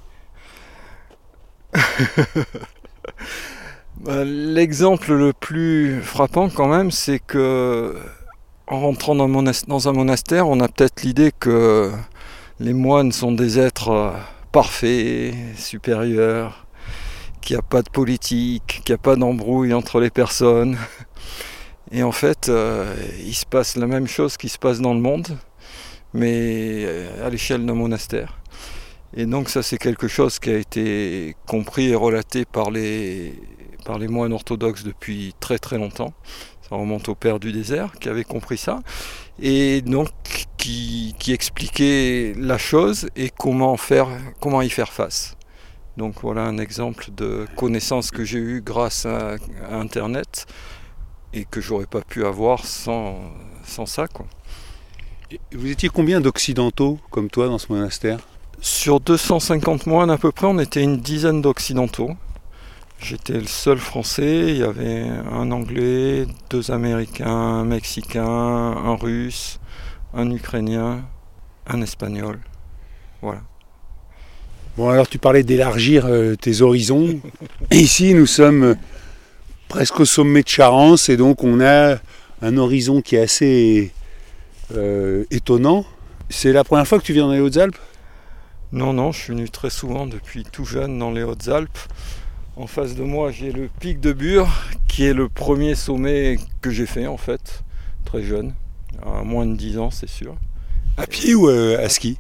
L'exemple 4.06 5.14
le 5.14 5.32
plus 5.32 6.00
frappant 6.02 6.48
quand 6.48 6.68
même, 6.68 6.90
c'est 6.90 7.18
que 7.18 7.96
en 8.66 8.80
rentrant 8.80 9.14
dans, 9.14 9.88
un 9.88 9.92
monastère, 9.92 10.48
on 10.48 10.60
a 10.60 10.68
peut-être 10.68 11.02
l'idée 11.02 11.32
que 11.38 11.92
les 12.58 12.72
moines 12.72 13.12
sont 13.12 13.32
des 13.32 13.58
êtres 13.58 13.90
euh, 13.90 14.10
parfaits, 14.50 15.34
supérieurs, 15.56 16.66
qu'il 17.40 17.54
n'y 17.54 17.60
a 17.60 17.62
pas 17.62 17.82
de 17.82 17.90
politique, 17.90 18.80
qu'il 18.84 18.92
n'y 18.92 18.98
a 18.98 19.02
pas 19.02 19.16
d'embrouille 19.16 19.72
entre 19.72 20.00
les 20.00 20.10
personnes. 20.10 20.78
Et 21.92 22.02
en 22.02 22.12
fait, 22.12 22.48
euh, 22.48 22.92
il 23.24 23.34
se 23.34 23.46
passe 23.46 23.76
la 23.76 23.86
même 23.86 24.08
chose 24.08 24.36
qui 24.36 24.48
se 24.48 24.58
passe 24.58 24.80
dans 24.80 24.94
le 24.94 25.00
monde, 25.00 25.28
mais 26.12 26.84
euh, 26.84 27.26
à 27.26 27.30
l'échelle 27.30 27.64
d'un 27.64 27.74
monastère. 27.74 28.38
Et 29.14 29.26
donc 29.26 29.48
ça 29.48 29.62
c'est 29.62 29.78
quelque 29.78 30.08
chose 30.08 30.38
qui 30.38 30.50
a 30.50 30.56
été 30.56 31.36
compris 31.46 31.88
et 31.88 31.94
relaté 31.94 32.44
par 32.44 32.70
les, 32.70 33.34
par 33.84 33.98
les 33.98 34.08
moines 34.08 34.32
orthodoxes 34.32 34.84
depuis 34.84 35.34
très 35.40 35.58
très 35.58 35.78
longtemps. 35.78 36.12
Ça 36.68 36.76
remonte 36.76 37.08
au 37.08 37.14
Père 37.14 37.38
du 37.38 37.52
désert 37.52 37.92
qui 38.00 38.08
avait 38.08 38.24
compris 38.24 38.58
ça. 38.58 38.80
Et 39.40 39.82
donc 39.82 40.08
qui, 40.56 41.32
expliquait 41.32 42.34
la 42.36 42.58
chose 42.58 43.08
et 43.16 43.30
comment, 43.30 43.76
faire, 43.76 44.08
comment 44.40 44.62
y 44.62 44.70
faire 44.70 44.92
face. 44.92 45.36
Donc 45.96 46.20
voilà 46.22 46.42
un 46.42 46.58
exemple 46.58 47.06
de 47.16 47.46
connaissance 47.56 48.10
que 48.10 48.24
j'ai 48.24 48.38
eue 48.38 48.62
grâce 48.62 49.06
à, 49.06 49.36
Internet 49.70 50.46
et 51.32 51.44
que 51.44 51.60
j'aurais 51.60 51.86
pas 51.86 52.00
pu 52.00 52.24
avoir 52.24 52.64
sans, 52.64 53.18
sans 53.64 53.86
ça. 53.86 54.06
Vous 55.52 55.70
étiez 55.70 55.88
combien 55.88 56.20
d'occidentaux 56.20 56.98
comme 57.10 57.30
toi 57.30 57.46
dans 57.46 57.58
ce 57.58 57.72
monastère? 57.72 58.18
Sur 58.60 59.00
250 59.00 59.86
moines 59.86 60.10
à 60.10 60.18
peu 60.18 60.32
près, 60.32 60.46
on 60.46 60.58
était 60.58 60.82
une 60.82 60.98
dizaine 60.98 61.42
d'occidentaux. 61.42 62.10
J'étais 62.98 63.34
le 63.34 63.46
seul 63.46 63.78
français, 63.78 64.48
il 64.48 64.56
y 64.58 64.62
avait 64.62 65.06
un 65.30 65.50
anglais, 65.50 66.26
deux 66.48 66.70
américains, 66.70 67.26
un 67.26 67.64
mexicain, 67.64 68.24
un 68.24 68.96
russe, 68.96 69.60
un 70.14 70.30
ukrainien, 70.30 71.04
un 71.66 71.82
espagnol. 71.82 72.40
Voilà. 73.20 73.42
Bon, 74.76 74.88
alors 74.88 75.08
tu 75.08 75.18
parlais 75.18 75.42
d'élargir 75.42 76.06
euh, 76.06 76.36
tes 76.36 76.62
horizons. 76.62 77.20
Ici, 77.70 78.14
nous 78.14 78.26
sommes 78.26 78.62
euh, 78.64 78.74
presque 79.68 80.00
au 80.00 80.04
sommet 80.04 80.42
de 80.42 80.48
Charence 80.48 81.08
et 81.08 81.16
donc 81.16 81.44
on 81.44 81.60
a 81.60 81.96
un 82.42 82.56
horizon 82.56 83.02
qui 83.02 83.16
est 83.16 83.20
assez 83.20 83.92
euh, 84.74 85.24
étonnant. 85.30 85.84
C'est 86.28 86.52
la 86.52 86.64
première 86.64 86.86
fois 86.86 86.98
que 86.98 87.04
tu 87.04 87.12
viens 87.12 87.26
dans 87.26 87.32
les 87.32 87.40
Hautes-Alpes? 87.40 87.78
Non, 88.72 88.92
non, 88.92 89.12
je 89.12 89.20
suis 89.20 89.32
venu 89.32 89.48
très 89.48 89.70
souvent 89.70 90.06
depuis 90.06 90.42
tout 90.42 90.64
jeune 90.64 90.98
dans 90.98 91.12
les 91.12 91.22
Hautes-Alpes. 91.22 91.78
En 92.56 92.66
face 92.66 92.96
de 92.96 93.04
moi, 93.04 93.30
j'ai 93.30 93.52
le 93.52 93.68
pic 93.68 94.00
de 94.00 94.12
Bure, 94.12 94.48
qui 94.88 95.04
est 95.04 95.12
le 95.12 95.28
premier 95.28 95.76
sommet 95.76 96.38
que 96.62 96.70
j'ai 96.70 96.86
fait 96.86 97.06
en 97.06 97.16
fait, 97.16 97.62
très 98.04 98.22
jeune, 98.22 98.54
à 99.04 99.22
moins 99.22 99.46
de 99.46 99.54
10 99.54 99.78
ans, 99.78 99.90
c'est 99.92 100.08
sûr. 100.08 100.36
À 100.96 101.06
pied 101.06 101.34
ou 101.34 101.48
euh, 101.48 101.78
à 101.78 101.88
ski? 101.88 102.18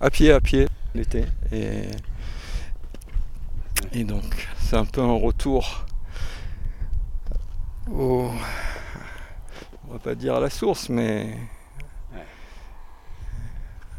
À 0.00 0.10
pied, 0.10 0.30
à 0.30 0.40
pied, 0.40 0.68
l'été. 0.94 1.24
Et, 1.50 1.88
et 3.92 4.04
donc, 4.04 4.48
c'est 4.60 4.76
un 4.76 4.84
peu 4.84 5.00
un 5.00 5.16
retour 5.16 5.84
au. 7.90 8.30
On 9.88 9.92
va 9.94 9.98
pas 9.98 10.14
dire 10.14 10.36
à 10.36 10.40
la 10.40 10.50
source, 10.50 10.90
mais 10.90 11.34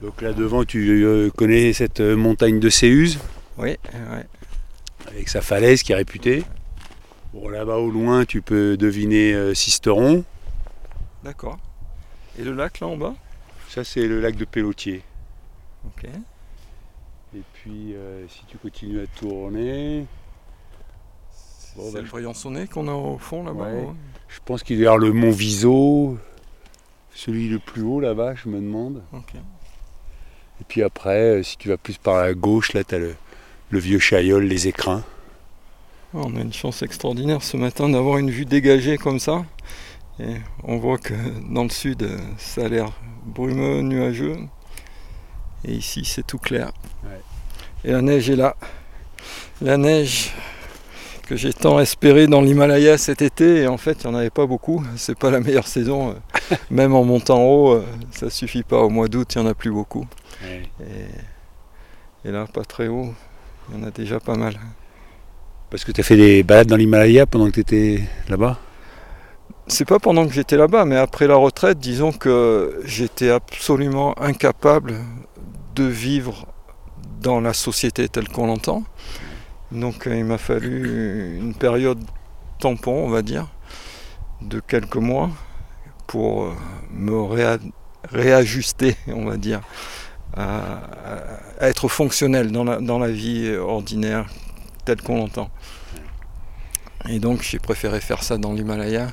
Donc 0.01 0.21
là 0.21 0.33
devant, 0.33 0.63
tu 0.63 1.03
euh, 1.03 1.29
connais 1.29 1.73
cette 1.73 1.99
euh, 1.99 2.15
montagne 2.15 2.59
de 2.59 2.69
Céuse 2.69 3.19
oui, 3.57 3.71
ouais. 3.93 4.25
avec 5.07 5.27
sa 5.27 5.41
falaise 5.41 5.83
qui 5.83 5.91
est 5.91 5.95
réputée. 5.95 6.43
Bon, 7.33 7.49
là-bas 7.49 7.75
au 7.77 7.91
loin, 7.91 8.23
tu 8.25 8.41
peux 8.41 8.77
deviner 8.77 9.33
euh, 9.33 9.53
Sisteron. 9.53 10.23
d'accord. 11.23 11.57
Et 12.37 12.43
le 12.43 12.53
lac 12.53 12.79
là 12.79 12.87
en 12.87 12.95
bas? 12.95 13.15
Ça, 13.67 13.83
c'est 13.83 14.07
le 14.07 14.21
lac 14.21 14.35
de 14.37 14.45
Pélotier. 14.45 15.03
Ok. 15.85 16.05
Et 17.35 17.41
puis, 17.53 17.93
euh, 17.93 18.25
si 18.29 18.45
tu 18.47 18.57
continues 18.57 19.01
à 19.01 19.07
tourner, 19.19 20.05
Bon, 21.75 21.83
c'est 21.87 21.93
bah, 21.95 22.01
le 22.01 22.07
Briançonnet 22.07 22.67
qu'on 22.67 22.87
a 22.87 22.93
au 22.93 23.17
fond 23.17 23.43
là-bas 23.43 23.65
Ouais. 23.65 23.81
ouais. 23.81 23.87
je 24.29 24.39
pense 24.45 24.63
qu'il 24.63 24.77
y 24.79 24.85
avoir 24.85 24.97
le 24.97 25.11
mont 25.11 25.29
Viso, 25.31 26.17
celui 27.13 27.49
le 27.49 27.59
plus 27.59 27.81
haut 27.83 27.99
là-bas, 27.99 28.33
je 28.35 28.47
me 28.49 28.55
demande. 28.59 29.03
Ok. 29.13 29.33
Et 30.61 30.63
puis 30.67 30.83
après, 30.83 31.41
si 31.43 31.57
tu 31.57 31.69
vas 31.69 31.77
plus 31.77 31.97
par 31.97 32.17
la 32.21 32.33
gauche, 32.33 32.73
là, 32.73 32.83
tu 32.83 32.95
as 32.95 32.99
le, 32.99 33.15
le 33.69 33.79
vieux 33.79 33.99
Chaillol, 33.99 34.43
les 34.43 34.67
écrins. 34.67 35.03
On 36.13 36.35
a 36.35 36.41
une 36.41 36.53
chance 36.53 36.81
extraordinaire 36.81 37.43
ce 37.43 37.55
matin 37.55 37.87
d'avoir 37.87 38.17
une 38.17 38.31
vue 38.31 38.45
dégagée 38.45 38.97
comme 38.97 39.19
ça. 39.19 39.45
Et 40.19 40.35
on 40.63 40.77
voit 40.77 40.97
que 40.97 41.13
dans 41.49 41.63
le 41.63 41.69
sud, 41.69 42.09
ça 42.37 42.65
a 42.65 42.67
l'air 42.67 42.91
brumeux, 43.25 43.81
nuageux. 43.81 44.37
Et 45.63 45.73
ici, 45.73 46.03
c'est 46.05 46.25
tout 46.25 46.39
clair. 46.39 46.71
Et 47.85 47.91
la 47.91 48.01
neige 48.01 48.29
est 48.29 48.35
là. 48.35 48.55
La 49.61 49.77
neige 49.77 50.33
que 51.27 51.35
j'ai 51.35 51.53
tant 51.53 51.79
espéré 51.79 52.25
dans 52.25 52.41
l'Himalaya 52.41 52.97
cet 52.97 53.21
été, 53.21 53.61
et 53.61 53.67
en 53.67 53.77
fait, 53.77 54.03
il 54.03 54.09
n'y 54.09 54.15
en 54.15 54.19
avait 54.19 54.31
pas 54.31 54.47
beaucoup. 54.47 54.83
C'est 54.95 55.17
pas 55.17 55.29
la 55.29 55.39
meilleure 55.39 55.67
saison. 55.67 56.15
Même 56.71 56.95
en 56.95 57.03
montant 57.03 57.37
en 57.37 57.45
haut, 57.45 57.83
ça 58.11 58.29
suffit 58.29 58.63
pas. 58.63 58.79
Au 58.79 58.89
mois 58.89 59.07
d'août, 59.07 59.35
il 59.35 59.41
n'y 59.41 59.47
en 59.47 59.49
a 59.49 59.53
plus 59.53 59.71
beaucoup. 59.71 60.07
Et, 60.81 62.27
et 62.27 62.31
là, 62.31 62.45
pas 62.47 62.63
très 62.63 62.87
haut, 62.87 63.13
il 63.69 63.79
y 63.79 63.83
en 63.83 63.87
a 63.87 63.91
déjà 63.91 64.19
pas 64.19 64.35
mal. 64.35 64.59
Parce 65.69 65.83
que 65.83 65.91
tu 65.91 66.01
as 66.01 66.03
fait 66.03 66.17
des 66.17 66.43
balades 66.43 66.67
dans 66.67 66.75
l'Himalaya 66.75 67.25
pendant 67.25 67.45
que 67.47 67.51
tu 67.51 67.59
étais 67.59 68.01
là-bas? 68.27 68.59
C'est 69.67 69.85
pas 69.85 69.99
pendant 69.99 70.25
que 70.25 70.33
j'étais 70.33 70.57
là-bas, 70.57 70.85
mais 70.85 70.97
après 70.97 71.27
la 71.27 71.35
retraite, 71.35 71.77
disons 71.77 72.11
que 72.11 72.81
j'étais 72.85 73.29
absolument 73.29 74.19
incapable 74.19 74.95
de 75.75 75.83
vivre 75.83 76.47
dans 77.21 77.39
la 77.39 77.53
société 77.53 78.09
telle 78.09 78.27
qu'on 78.29 78.47
l'entend. 78.47 78.83
Donc 79.71 80.07
il 80.07 80.25
m'a 80.25 80.39
fallu 80.39 81.37
une 81.37 81.53
période 81.53 81.99
tampon, 82.59 83.05
on 83.05 83.09
va 83.09 83.21
dire, 83.21 83.47
de 84.41 84.59
quelques 84.59 84.95
mois 84.95 85.29
pour 86.07 86.51
me 86.91 87.21
réajuster, 88.11 88.95
on 89.07 89.25
va 89.25 89.37
dire, 89.37 89.61
à, 90.35 90.81
être 91.61 91.87
fonctionnel 91.87 92.51
dans 92.51 92.63
la, 92.63 92.79
dans 92.79 92.99
la 92.99 93.11
vie 93.11 93.55
ordinaire 93.55 94.27
telle 94.85 95.01
qu'on 95.01 95.17
l'entend. 95.17 95.49
Et 97.07 97.19
donc 97.19 97.41
j'ai 97.41 97.59
préféré 97.59 97.99
faire 97.99 98.23
ça 98.23 98.37
dans 98.37 98.53
l'Himalaya, 98.53 99.07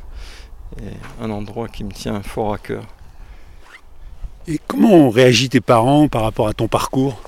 un 1.21 1.31
endroit 1.31 1.69
qui 1.69 1.85
me 1.85 1.93
tient 1.93 2.23
fort 2.23 2.55
à 2.55 2.59
cœur. 2.59 2.85
Et 4.49 4.61
comment 4.67 4.93
ont 4.93 5.11
réagi 5.11 5.49
tes 5.49 5.61
parents 5.61 6.07
par 6.07 6.23
rapport 6.23 6.47
à 6.47 6.53
ton 6.53 6.69
parcours? 6.69 7.21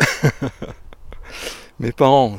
Mes 1.80 1.92
parents. 1.92 2.38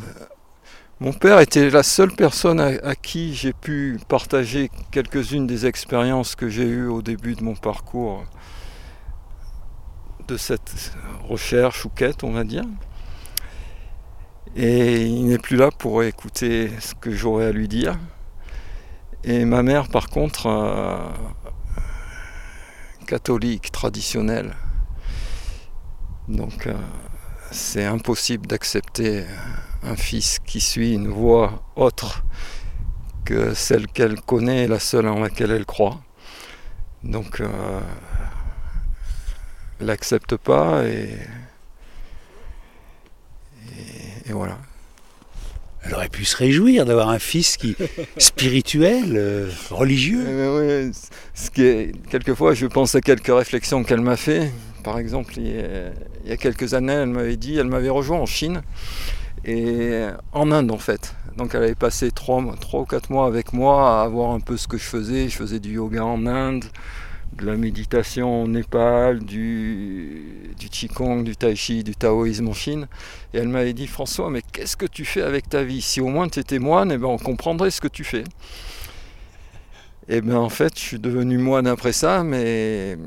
Mon 1.00 1.14
père 1.14 1.40
était 1.40 1.72
la 1.72 1.82
seule 1.82 2.12
personne 2.12 2.60
à, 2.60 2.94
qui 2.94 3.34
j'ai 3.34 3.54
pu 3.54 4.00
partager 4.08 4.70
quelques-unes 4.92 5.48
des 5.48 5.66
expériences 5.66 6.36
que 6.36 6.48
j'ai 6.48 6.66
eues 6.68 6.86
au 6.86 7.02
début 7.02 7.34
de 7.34 7.44
mon 7.44 7.56
parcours 7.56 8.24
de 10.32 10.38
cette 10.38 10.94
recherche 11.28 11.84
ou 11.84 11.90
quête, 11.90 12.24
on 12.24 12.32
va 12.32 12.46
dire. 12.46 12.64
Et 14.56 15.06
il 15.06 15.28
n'est 15.28 15.38
plus 15.38 15.58
là 15.58 15.72
pour 15.72 16.04
écouter 16.04 16.72
ce 16.80 16.96
que 16.96 17.12
j'aurais 17.12 17.48
à 17.48 17.52
lui 17.52 17.68
dire. 17.68 18.00
Et 19.26 19.44
ma 19.44 19.62
mère, 19.62 19.90
par 19.90 20.08
contre, 20.08 20.48
euh, 20.48 20.98
catholique, 23.08 23.72
traditionnelle. 23.74 24.56
Donc 26.30 26.68
euh, 26.68 26.74
c'est 27.52 27.86
impossible 27.86 28.48
d'accepter 28.48 29.26
un 29.84 29.98
fils 29.98 30.40
qui 30.40 30.62
suit 30.62 30.94
une 30.94 31.10
voie 31.10 31.62
autre 31.76 32.24
que 33.26 33.54
celle 33.54 33.88
qu'elle 33.88 34.22
connaît 34.22 34.64
et 34.64 34.68
la 34.68 34.80
seule 34.80 35.08
en 35.08 35.20
laquelle 35.20 35.52
elle 35.52 35.66
croit. 35.66 36.00
Donc 37.04 37.42
euh, 37.42 37.82
elle 39.82 39.88
n'accepte 39.88 40.38
pas 40.38 40.86
et 40.86 41.10
et 44.28 44.34
voilà. 44.34 44.58
Elle 45.84 45.96
aurait 45.96 46.10
pu 46.10 46.26
se 46.26 46.38
réjouir 46.38 46.86
d'avoir 46.86 47.10
un 47.10 47.20
fils 47.20 47.58
qui 47.58 47.76
spirituel, 48.18 49.14
euh, 49.16 49.50
religieux. 49.72 50.24
Eh 50.28 50.32
ben 50.32 50.92
ce 51.34 51.50
qui 51.50 51.64
est, 51.64 51.92
quelquefois, 52.10 52.54
je 52.54 52.68
pense 52.68 52.94
à 52.96 53.02
quelques 53.02 53.36
réflexions 53.36 53.84
qu'elle 53.84 54.02
m'a 54.02 54.16
fait. 54.16 54.52
Par 54.84 55.00
exemple, 55.00 55.34
il 55.38 55.48
y, 56.26 56.32
a, 56.32 56.38
quelques 56.38 56.74
années, 56.76 56.94
elle 56.94 57.10
m'avait 57.10 57.36
dit, 57.36 57.58
elle 57.58 57.68
m'avait 57.68 57.90
rejoint 57.90 58.20
en 58.20 58.26
Chine 58.26 58.62
et 59.44 60.06
en 60.34 60.52
Inde 60.52 60.72
en 60.72 60.78
fait. 60.78 61.16
Donc 61.38 61.56
elle 61.56 61.64
avait 61.64 61.76
passé 61.76 62.12
trois, 62.12 62.44
trois 62.60 62.82
ou 62.82 62.86
quatre 62.86 63.10
mois 63.10 63.26
avec 63.26 63.54
moi 63.54 64.04
à 64.04 64.08
voir 64.08 64.32
un 64.32 64.40
peu 64.40 64.58
ce 64.58 64.68
que 64.68 64.78
je 64.78 64.84
faisais. 64.84 65.30
Je 65.30 65.36
faisais 65.36 65.60
du 65.60 65.74
yoga 65.74 66.04
en 66.04 66.26
Inde, 66.26 66.66
de 67.34 67.46
la 67.46 67.56
méditation 67.56 68.44
au 68.44 68.48
Népal, 68.48 69.20
du, 69.20 70.54
du 70.60 70.70
Qigong, 70.70 71.24
du 71.24 71.36
Tai 71.36 71.56
Chi, 71.56 71.84
du 71.84 71.96
taoïsme 71.96 72.50
en 72.50 72.54
Chine. 72.54 72.88
Et 73.34 73.38
elle 73.38 73.48
m'avait 73.48 73.74
dit 73.74 73.88
François, 73.88 74.30
mais 74.30 74.42
qu'est-ce 74.52 74.76
que 74.78 74.86
tu 74.86 75.06
fais 75.06 75.22
avec 75.22 75.50
ta 75.50 75.64
vie? 75.64 75.82
Si 75.82 76.02
au 76.02 76.08
moins 76.08 76.28
tu 76.28 76.40
étais 76.40 76.60
moine, 76.60 76.92
eh 76.92 76.98
ben, 76.98 77.08
on 77.08 77.18
comprendrait 77.18 77.72
ce 77.72 77.82
que 77.82 77.88
tu 77.88 78.04
fais. 78.04 78.24
Et 80.08 80.22
bien 80.22 80.38
en 80.38 80.50
fait, 80.50 80.76
je 80.76 80.84
suis 80.84 81.00
devenu 81.00 81.38
moine 81.38 81.68
après 81.68 81.94
ça, 81.94 82.24
mais 82.24 82.98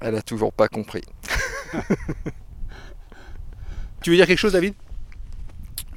elle 0.00 0.14
a 0.14 0.22
toujours 0.22 0.52
pas 0.52 0.68
compris. 0.68 1.02
tu 4.00 4.10
veux 4.10 4.16
dire 4.16 4.26
quelque 4.26 4.38
chose, 4.38 4.52
David? 4.52 4.74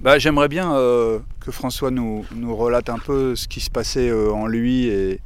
Bah, 0.02 0.18
J'aimerais 0.18 0.48
bien 0.48 0.76
euh, 0.76 1.20
que 1.40 1.52
François 1.52 1.92
nous, 1.92 2.26
nous, 2.36 2.56
relate 2.56 2.90
un 2.90 2.98
peu 2.98 3.36
ce 3.36 3.48
qui 3.48 3.60
se 3.60 3.70
passait 3.70 4.10
euh, 4.10 4.34
en 4.34 4.48
lui 4.48 4.88
et, 4.88 5.22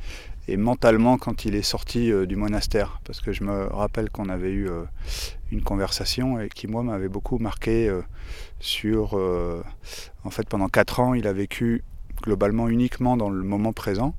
et 0.48 0.58
mentalement 0.58 1.18
quand 1.18 1.46
il 1.46 1.56
est 1.56 1.64
sorti 1.64 2.12
euh, 2.12 2.25
du 2.25 2.36
monastère. 2.36 3.00
Parce 3.06 3.22
que 3.22 3.32
je 3.32 3.44
me 3.44 3.68
rappelle 3.68 4.10
qu'on 4.10 4.30
avait 4.30 4.52
eu 4.52 4.70
euh, 4.70 4.84
une 5.52 5.62
conversation 5.62 6.40
et 6.40 6.50
qui, 6.50 6.68
moi, 6.68 6.84
m'avait 6.84 7.08
beaucoup 7.08 7.38
marqué 7.38 7.88
euh, 7.90 8.02
sur... 8.60 9.14
en 10.24 10.30
fait, 10.30 10.48
pendant 10.48 10.68
quatre 10.68 11.00
ans, 11.00 11.14
il 11.14 11.28
a 11.28 11.34
vécu 11.34 11.84
globalement 12.24 12.70
uniquement 12.70 13.18
dans 13.18 13.30
le 13.30 13.44
moment 13.44 13.74
présent. 13.74 14.16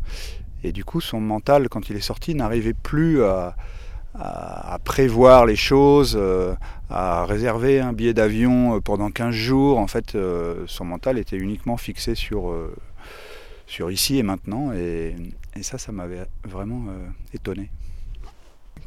Et 0.62 0.72
du 0.72 0.84
coup, 0.84 1.00
son 1.00 1.20
mental, 1.20 1.68
quand 1.68 1.90
il 1.90 1.96
est 1.96 2.00
sorti, 2.00 2.34
n'arrivait 2.34 2.74
plus 2.74 3.22
à, 3.22 3.56
à, 4.14 4.78
prévoir 4.84 5.46
les 5.46 5.56
choses, 5.56 6.18
à 6.90 7.24
réserver 7.24 7.80
un 7.80 7.92
billet 7.92 8.14
d'avion 8.14 8.80
pendant 8.80 9.10
15 9.10 9.34
jours. 9.34 9.78
En 9.78 9.86
fait, 9.86 10.16
son 10.66 10.84
mental 10.84 11.18
était 11.18 11.36
uniquement 11.36 11.76
fixé 11.76 12.14
sur 12.14 12.52
sur 13.66 13.90
ici 13.90 14.18
et 14.18 14.22
maintenant. 14.22 14.72
Et, 14.72 15.14
ça, 15.62 15.78
ça 15.78 15.90
m'avait 15.92 16.26
vraiment 16.44 16.84
euh, 16.88 17.08
étonné. 17.32 17.70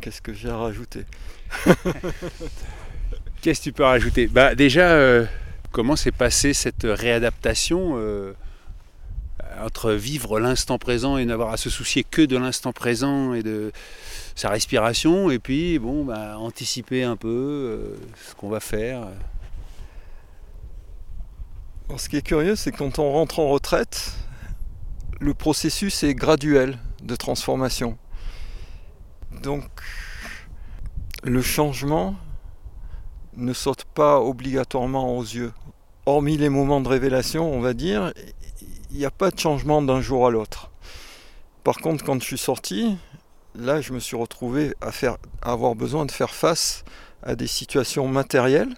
Qu'est-ce 0.02 0.22
que 0.22 0.34
j'ai 0.34 0.50
à 0.50 0.58
rajouter 0.58 1.04
Qu'est-ce 3.42 3.60
que 3.60 3.64
tu 3.64 3.74
peux 3.74 3.84
rajouter? 3.84 4.28
Bah, 4.28 4.54
Déjà, 4.54 4.92
euh, 4.92 5.26
comment 5.72 5.96
s'est 5.96 6.12
passée 6.12 6.54
cette 6.54 6.84
réadaptation 6.84 7.94
euh, 7.96 8.34
entre 9.62 9.94
vivre 9.94 10.40
l'instant 10.40 10.78
présent 10.78 11.18
et 11.18 11.26
n'avoir 11.26 11.52
à 11.52 11.58
se 11.58 11.72
soucier 11.72 12.04
que 12.04 12.22
de 12.22 12.38
l'instant 12.38 12.72
présent 12.72 13.34
et 13.34 13.42
de 13.42 13.72
sa 14.36 14.50
respiration, 14.50 15.32
et 15.32 15.40
puis 15.40 15.80
bon, 15.80 16.06
bah, 16.06 16.38
anticiper 16.38 17.04
un 17.04 17.16
peu 17.16 17.98
ce 18.28 18.36
qu'on 18.36 18.50
va 18.50 18.60
faire? 18.60 19.08
Ce 21.98 22.08
qui 22.08 22.18
est 22.18 22.22
curieux, 22.22 22.56
c'est 22.56 22.72
quand 22.72 23.00
on 23.00 23.12
rentre 23.12 23.40
en 23.40 23.50
retraite, 23.50 24.14
le 25.20 25.34
processus 25.34 26.04
est 26.04 26.16
graduel 26.16 26.80
de 27.04 27.16
transformation. 27.16 27.98
Donc 29.44 29.66
le 31.24 31.42
changement 31.42 32.16
ne 33.36 33.54
saute 33.54 33.84
pas 33.84 34.20
obligatoirement 34.22 35.18
aux 35.18 35.24
yeux. 35.24 35.52
Hormis 36.06 36.38
les 36.38 36.50
moments 36.50 36.82
de 36.82 36.88
révélation, 36.88 37.52
on 37.54 37.60
va 37.60 37.74
dire, 37.74 38.14
il 38.92 38.98
n'y 38.98 39.06
a 39.06 39.12
pas 39.12 39.30
de 39.30 39.40
changement 39.40 39.82
d'un 39.82 40.02
jour 40.02 40.26
à 40.26 40.32
l'autre. 40.32 40.72
Par 41.64 41.78
contre, 41.78 42.04
quand 42.04 42.20
je 42.20 42.26
suis 42.26 42.38
sorti, 42.38 42.98
là, 43.56 43.82
je 43.82 43.94
me 43.94 44.00
suis 44.00 44.16
retrouvé 44.16 44.74
à, 44.82 44.92
faire, 44.92 45.18
à 45.42 45.52
avoir 45.52 45.76
besoin 45.76 46.06
de 46.06 46.12
faire 46.12 46.34
face 46.34 46.84
à 47.22 47.36
des 47.36 47.48
situations 47.48 48.08
matérielles 48.08 48.74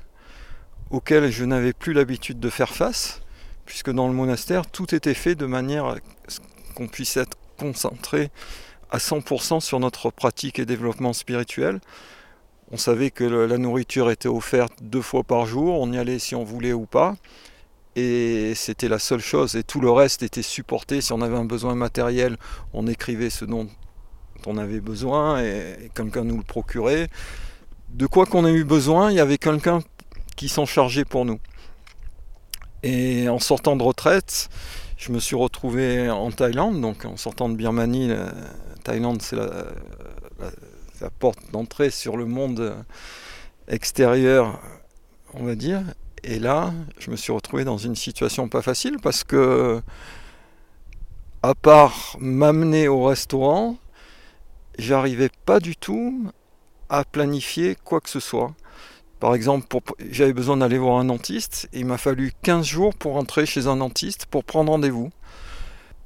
auxquelles 0.89 1.31
je 1.31 1.45
n'avais 1.45 1.73
plus 1.73 1.93
l'habitude 1.93 2.39
de 2.39 2.49
faire 2.49 2.73
face 2.73 3.21
puisque 3.65 3.91
dans 3.91 4.07
le 4.07 4.13
monastère, 4.13 4.65
tout 4.67 4.93
était 4.95 5.13
fait 5.13 5.35
de 5.35 5.45
manière 5.45 5.95
qu'on 6.75 6.87
puisse 6.87 7.17
être 7.17 7.37
concentré 7.57 8.29
à 8.89 8.97
100% 8.97 9.59
sur 9.59 9.79
notre 9.79 10.11
pratique 10.11 10.59
et 10.59 10.65
développement 10.65 11.13
spirituel. 11.13 11.79
On 12.71 12.77
savait 12.77 13.11
que 13.11 13.23
la 13.23 13.57
nourriture 13.57 14.11
était 14.11 14.29
offerte 14.29 14.73
deux 14.81 15.01
fois 15.01 15.23
par 15.23 15.45
jour, 15.45 15.79
on 15.79 15.91
y 15.91 15.97
allait 15.97 16.19
si 16.19 16.35
on 16.35 16.43
voulait 16.43 16.73
ou 16.73 16.85
pas, 16.85 17.15
et 17.95 18.53
c'était 18.55 18.87
la 18.87 18.99
seule 18.99 19.19
chose, 19.19 19.55
et 19.55 19.63
tout 19.63 19.81
le 19.81 19.91
reste 19.91 20.23
était 20.23 20.41
supporté. 20.41 21.01
Si 21.01 21.11
on 21.11 21.21
avait 21.21 21.35
un 21.35 21.45
besoin 21.45 21.75
matériel, 21.75 22.37
on 22.73 22.87
écrivait 22.87 23.29
ce 23.29 23.43
dont 23.43 23.67
on 24.45 24.57
avait 24.57 24.79
besoin, 24.79 25.43
et, 25.43 25.91
quelqu'un 25.93 26.23
nous 26.23 26.37
le 26.37 26.43
procurait. 26.43 27.09
De 27.89 28.07
quoi 28.07 28.25
qu'on 28.25 28.45
ait 28.45 28.53
eu 28.53 28.63
besoin, 28.63 29.11
il 29.11 29.17
y 29.17 29.19
avait 29.19 29.37
quelqu'un 29.37 29.81
qui 30.37 30.47
s'en 30.47 30.65
chargeait 30.65 31.05
pour 31.05 31.25
nous. 31.25 31.39
Et 32.83 33.29
en 33.29 33.39
sortant 33.39 33.75
de 33.75 33.83
retraite, 33.83 34.49
je 34.97 35.11
me 35.11 35.19
suis 35.19 35.35
retrouvé 35.35 36.09
en 36.09 36.31
Thaïlande, 36.31 36.81
donc 36.81 37.05
en 37.05 37.17
sortant 37.17 37.49
de 37.49 37.55
Birmanie, 37.55 38.11
Thaïlande 38.83 39.21
c'est 39.21 39.35
la, 39.35 39.49
porte 41.19 41.39
d'entrée 41.51 41.89
sur 41.89 42.17
le 42.17 42.25
monde 42.25 42.75
extérieur, 43.67 44.59
on 45.33 45.43
va 45.43 45.55
dire. 45.55 45.81
Et 46.23 46.39
là, 46.39 46.73
je 46.99 47.09
me 47.09 47.15
suis 47.15 47.31
retrouvé 47.31 47.63
dans 47.63 47.77
une 47.77 47.95
situation 47.95 48.47
pas 48.47 48.61
facile 48.61 48.97
parce 49.01 49.23
que, 49.23 49.81
à 51.41 51.55
part 51.55 52.15
m'amener 52.19 52.87
au 52.87 53.03
restaurant, 53.03 53.77
j'arrivais 54.77 55.29
pas 55.45 55.59
du 55.59 55.75
tout 55.75 56.31
à 56.89 57.03
planifier 57.03 57.75
quoi 57.83 58.01
que 58.01 58.09
ce 58.09 58.19
soit. 58.19 58.53
Par 59.21 59.35
exemple, 59.35 59.67
j'avais 60.09 60.33
besoin 60.33 60.57
d'aller 60.57 60.79
voir 60.79 60.97
un 60.97 61.05
dentiste. 61.05 61.69
Il 61.73 61.85
m'a 61.85 61.99
fallu 61.99 62.33
15 62.41 62.65
jours 62.65 62.95
pour 62.95 63.13
rentrer 63.13 63.45
chez 63.45 63.67
un 63.67 63.77
dentiste 63.77 64.25
pour 64.25 64.43
prendre 64.43 64.71
rendez-vous. 64.71 65.11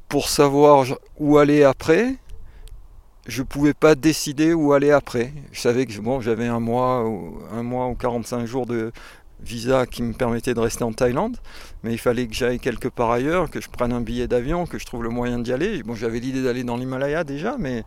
Pour 0.10 0.28
savoir 0.28 0.86
où 1.18 1.38
aller 1.38 1.64
après, 1.64 2.18
je 3.26 3.42
ne 3.42 3.48
pouvais 3.48 3.74
pas 3.74 3.96
décider 3.96 4.54
où 4.54 4.74
aller 4.74 4.92
après. 4.92 5.34
Je 5.54 5.62
savais 5.62 5.86
que 5.86 5.98
bon, 6.02 6.20
j'avais 6.20 6.48
un 6.48 6.60
mois, 6.60 7.06
ou, 7.08 7.40
un 7.54 7.64
mois 7.64 7.88
ou 7.88 7.96
45 7.96 8.46
jours 8.46 8.66
de 8.66 8.92
visa 9.40 9.86
qui 9.86 10.04
me 10.04 10.12
permettait 10.12 10.54
de 10.54 10.60
rester 10.60 10.84
en 10.84 10.92
Thaïlande, 10.92 11.38
mais 11.84 11.94
il 11.94 11.98
fallait 11.98 12.28
que 12.28 12.36
j'aille 12.36 12.60
quelque 12.60 12.90
part 12.90 13.12
ailleurs, 13.12 13.50
que 13.50 13.62
je 13.62 13.70
prenne 13.70 13.94
un 13.94 14.02
billet 14.02 14.28
d'avion, 14.28 14.66
que 14.66 14.78
je 14.78 14.86
trouve 14.86 15.04
le 15.04 15.10
moyen 15.10 15.40
d'y 15.40 15.54
aller. 15.54 15.84
Bon, 15.84 15.96
j'avais 15.96 16.20
l'idée 16.20 16.44
d'aller 16.44 16.66
dans 16.66 16.76
l'Himalaya 16.76 17.24
déjà, 17.24 17.56
mais 17.58 17.86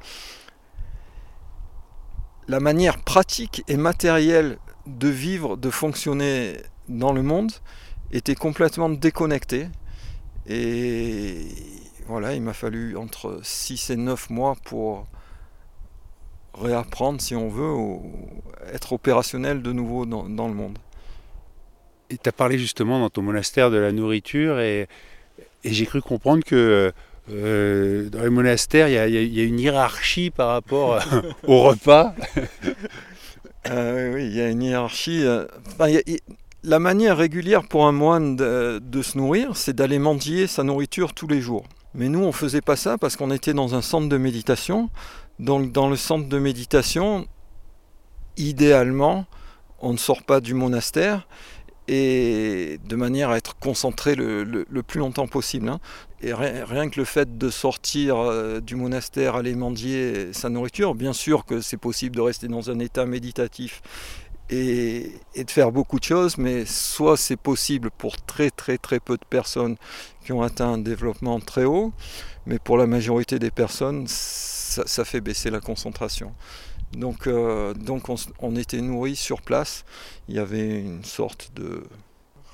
la 2.49 2.61
manière 2.61 3.03
pratique 3.03 3.63
et 3.69 3.77
matérielle 3.77 4.57
de 4.89 5.09
vivre, 5.09 5.57
de 5.57 5.71
fonctionner 5.71 6.57
dans 6.89 7.13
le 7.13 7.23
monde 7.23 7.53
était 8.13 8.35
complètement 8.35 8.89
déconnectée. 8.89 9.69
Et 10.49 11.47
voilà, 12.07 12.35
il 12.35 12.43
m'a 12.43 12.55
fallu 12.55 12.97
entre 12.97 13.41
6 13.43 13.91
et 13.91 13.97
9 13.97 14.31
mois 14.31 14.57
pour 14.65 15.07
réapprendre, 16.55 17.21
si 17.21 17.37
on 17.37 17.49
veut, 17.49 17.75
être 18.73 18.95
opérationnel 18.95 19.63
de 19.63 19.73
nouveau 19.73 20.07
dans, 20.07 20.49
le 20.49 20.55
monde. 20.55 20.79
Et 22.11 22.17
tu 22.17 22.29
as 22.29 22.33
parlé 22.33 22.59
justement 22.59 22.99
dans 22.99 23.11
ton 23.11 23.23
monastère 23.23 23.71
de 23.71 23.77
la 23.77 23.93
nourriture 23.93 24.59
et, 24.59 24.89
j'ai 25.65 25.87
cru 25.87 26.01
comprendre 26.01 26.45
que 26.45 26.93
euh, 27.31 28.09
dans 28.09 28.23
les 28.23 28.31
monastères, 28.31 28.89
il 28.89 28.95
y, 28.95 29.41
a 29.41 29.45
une 29.45 29.59
hiérarchie 29.59 30.31
par 30.31 30.49
rapport 30.49 31.03
au 31.47 31.63
repas. 31.63 32.15
Euh, 33.71 34.15
oui, 34.15 34.27
il 34.27 34.35
y 34.35 34.41
a 34.41 34.49
une 34.49 34.63
hiérarchie. 34.63 35.25
Euh, 35.25 35.47
la 36.65 36.79
manière 36.79 37.17
régulière 37.17 37.67
pour 37.67 37.87
un 37.87 37.93
moine 37.93 38.37
de, 38.37 39.03
se 39.03 39.17
nourrir, 39.17 39.57
c'est 39.57 39.75
d'aller 39.75 39.99
mendier 39.99 40.47
sa 40.47 40.63
nourriture 40.65 41.15
tous 41.15 41.27
les 41.27 41.41
jours. 41.41 41.65
Mais 41.95 42.09
nous, 42.09 42.21
on 42.21 42.29
ne 42.29 42.33
faisait 42.33 42.61
pas 42.61 42.77
ça 42.77 42.99
parce 42.99 43.17
qu'on 43.17 43.31
était 43.31 43.55
dans 43.55 43.75
un 43.75 43.83
centre 43.83 44.09
de 44.09 44.17
méditation. 44.17 44.91
Donc 45.39 45.73
dans 45.73 45.89
le 45.89 45.97
centre 45.97 46.29
de 46.29 46.39
méditation, 46.39 47.27
idéalement, 48.37 49.27
on 49.81 49.93
ne 49.93 49.99
sort 49.99 50.23
pas 50.23 50.41
du 50.41 50.55
monastère 50.55 51.29
et 51.87 52.79
de 52.87 52.97
manière 52.97 53.31
à 53.31 53.39
être 53.39 53.57
concentré 53.59 54.15
le, 54.15 54.65
plus 54.87 55.01
longtemps 55.01 55.27
possible. 55.27 55.69
Hein. 55.69 55.81
Et 56.21 56.33
rien, 56.35 56.91
que 56.91 56.99
le 56.99 57.05
fait 57.05 57.39
de 57.39 57.49
sortir 57.49 58.17
euh, 58.17 58.61
du 58.61 58.75
monastère, 58.75 59.37
aller 59.37 59.55
mendier 59.55 60.33
sa 60.33 60.49
nourriture, 60.49 60.97
bien 60.97 61.13
sûr 61.13 61.45
que 61.45 61.61
c'est 61.61 61.77
possible 61.77 62.17
de 62.17 62.21
rester 62.21 62.49
dans 62.49 62.71
un 62.71 62.81
état 62.81 63.07
méditatif 63.07 63.83
et, 64.51 65.13
de 65.37 65.51
faire 65.51 65.71
beaucoup 65.71 65.99
de 66.01 66.05
choses, 66.05 66.37
mais 66.37 66.65
soit 66.65 67.17
c'est 67.17 67.37
possible 67.37 67.91
pour 67.91 68.17
très 68.17 68.51
très 68.51 68.79
très 68.79 68.99
peu 68.99 69.17
de 69.17 69.25
personnes 69.25 69.77
qui 70.25 70.33
ont 70.33 70.43
atteint 70.43 70.73
un 70.73 70.79
développement 70.79 71.39
très 71.39 71.65
haut, 71.65 71.93
mais 72.47 72.59
pour 72.59 72.77
la 72.79 72.87
majorité 72.87 73.39
des 73.39 73.51
personnes, 73.51 74.07
ça, 74.09 75.05
fait 75.05 75.21
baisser 75.21 75.51
la 75.51 75.61
concentration. 75.61 76.33
Donc, 76.93 77.27
euh, 77.27 77.75
donc 77.75 78.09
on, 78.41 78.57
était 78.57 78.81
nourri 78.81 79.17
sur 79.17 79.43
place. 79.43 79.85
Il 80.29 80.35
y 80.35 80.39
avait 80.39 80.81
une 80.81 81.05
sorte 81.05 81.53
de 81.55 81.85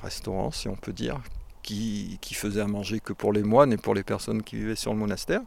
restaurant, 0.02 0.50
si 0.50 0.68
on 0.68 0.76
peut 0.76 0.92
dire, 0.92 1.20
qui, 1.64 2.18
faisait 2.34 2.60
à 2.60 2.66
manger 2.66 3.00
que 3.00 3.12
pour 3.12 3.32
les 3.32 3.42
moines 3.42 3.72
et 3.72 3.76
pour 3.76 3.94
les 3.94 4.04
personnes 4.04 4.42
qui 4.42 4.56
vivaient 4.56 4.76
sur 4.76 4.92
le 4.92 4.98
monastère. 4.98 5.40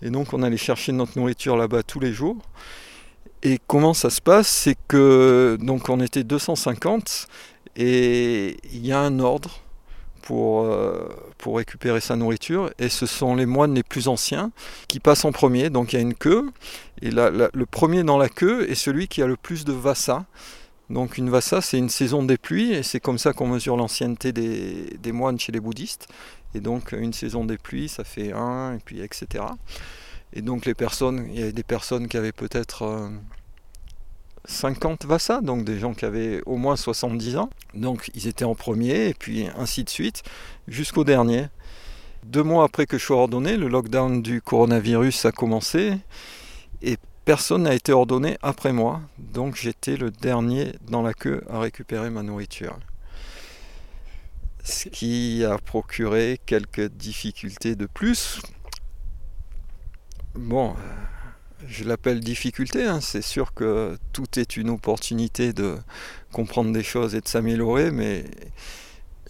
Et 0.00 0.10
donc 0.10 0.32
on 0.32 0.42
allait 0.42 0.56
chercher 0.56 0.92
notre 0.92 1.18
nourriture 1.18 1.56
là-bas 1.56 1.82
tous 1.82 2.00
les 2.00 2.12
jours. 2.12 2.38
Et 3.42 3.58
comment 3.66 3.92
ça 3.92 4.08
se 4.08 4.20
passe? 4.20 4.48
C'est 4.48 4.76
que 4.88 5.58
donc 5.60 5.88
on 5.88 6.00
était 6.00 6.24
250 6.24 7.26
et 7.76 8.56
il 8.72 8.86
y 8.86 8.92
a 8.92 9.00
un 9.00 9.18
ordre 9.18 9.60
pour, 10.22 10.62
euh, 10.62 11.08
pour 11.38 11.56
récupérer 11.56 12.00
sa 12.00 12.14
nourriture. 12.16 12.70
Et 12.78 12.88
ce 12.88 13.06
sont 13.06 13.34
les 13.34 13.46
moines 13.46 13.74
les 13.74 13.82
plus 13.82 14.08
anciens 14.08 14.52
qui 14.88 15.00
passent 15.00 15.24
en 15.24 15.32
premier. 15.32 15.70
Donc 15.70 15.92
il 15.92 15.96
y 15.96 15.98
a 15.98 16.02
une 16.02 16.14
queue. 16.14 16.50
Et 17.02 17.10
le 17.10 17.64
premier 17.66 18.04
dans 18.04 18.18
la 18.18 18.28
queue 18.28 18.70
est 18.70 18.76
celui 18.76 19.08
qui 19.08 19.22
a 19.22 19.26
le 19.26 19.36
plus 19.36 19.64
de 19.64 19.72
vassa. 19.72 20.24
Donc 20.92 21.16
une 21.16 21.30
vassa, 21.30 21.62
c'est 21.62 21.78
une 21.78 21.88
saison 21.88 22.22
des 22.22 22.36
pluies. 22.36 22.72
Et 22.72 22.82
c'est 22.82 23.00
comme 23.00 23.18
ça 23.18 23.32
qu'on 23.32 23.48
mesure 23.48 23.76
l'ancienneté 23.76 24.32
des, 24.32 25.12
moines 25.12 25.40
chez 25.40 25.50
les 25.50 25.60
bouddhistes. 25.60 26.06
Et 26.54 26.60
donc 26.60 26.92
une 26.92 27.14
saison 27.14 27.44
des 27.44 27.56
pluies, 27.56 27.88
ça 27.88 28.04
fait 28.04 28.32
un, 28.32 28.74
et 28.74 28.78
puis 28.78 29.00
etc. 29.00 29.44
Et 30.34 30.42
donc 30.42 30.66
les 30.66 30.74
personnes, 30.74 31.26
il 31.30 31.40
y 31.40 31.42
avait 31.42 31.52
des 31.52 31.62
personnes 31.64 32.08
qui 32.08 32.16
avaient 32.16 32.32
peut-être... 32.32 32.82
Euh, 32.82 33.08
50 34.44 35.04
Vassa, 35.04 35.40
donc 35.40 35.64
des 35.64 35.78
gens 35.78 35.94
qui 35.94 36.04
avaient 36.04 36.42
au 36.46 36.56
moins 36.56 36.74
70 36.74 37.36
ans. 37.36 37.48
Donc 37.74 38.10
ils 38.14 38.26
étaient 38.26 38.44
en 38.44 38.56
premier, 38.56 39.08
et 39.08 39.14
puis 39.14 39.46
ainsi 39.56 39.84
de 39.84 39.88
suite, 39.88 40.24
jusqu'au 40.66 41.04
dernier. 41.04 41.46
Deux 42.24 42.42
mois 42.42 42.64
après 42.64 42.86
que 42.86 42.98
je 42.98 43.04
sois 43.04 43.18
ordonné, 43.18 43.56
le 43.56 43.68
lockdown 43.68 44.20
du 44.20 44.42
coronavirus 44.42 45.26
a 45.26 45.32
commencé, 45.32 45.96
personne 47.24 47.64
n'a 47.64 47.74
été 47.74 47.92
ordonné 47.92 48.38
après 48.42 48.72
moi. 48.72 49.00
Donc 49.18 49.56
j'étais 49.56 49.96
le 49.96 50.10
dernier 50.10 50.72
dans 50.88 51.02
la 51.02 51.14
queue 51.14 51.42
à 51.48 51.60
récupérer 51.60 52.10
ma 52.10 52.22
nourriture. 52.22 52.78
Ce 54.64 54.88
qui 54.88 55.44
a 55.44 55.58
procuré 55.58 56.40
quelques 56.46 56.88
difficultés 56.88 57.74
de 57.74 57.86
plus. 57.86 58.40
Bon, 60.34 60.74
je 61.66 61.84
l'appelle 61.84 62.20
difficulté, 62.20 62.86
hein. 62.86 63.00
c'est 63.00 63.22
sûr 63.22 63.52
que 63.54 63.98
tout 64.12 64.38
est 64.38 64.56
une 64.56 64.70
opportunité 64.70 65.52
de 65.52 65.76
comprendre 66.32 66.72
des 66.72 66.82
choses 66.82 67.14
et 67.14 67.20
de 67.20 67.28
s'améliorer, 67.28 67.90
mais 67.90 68.24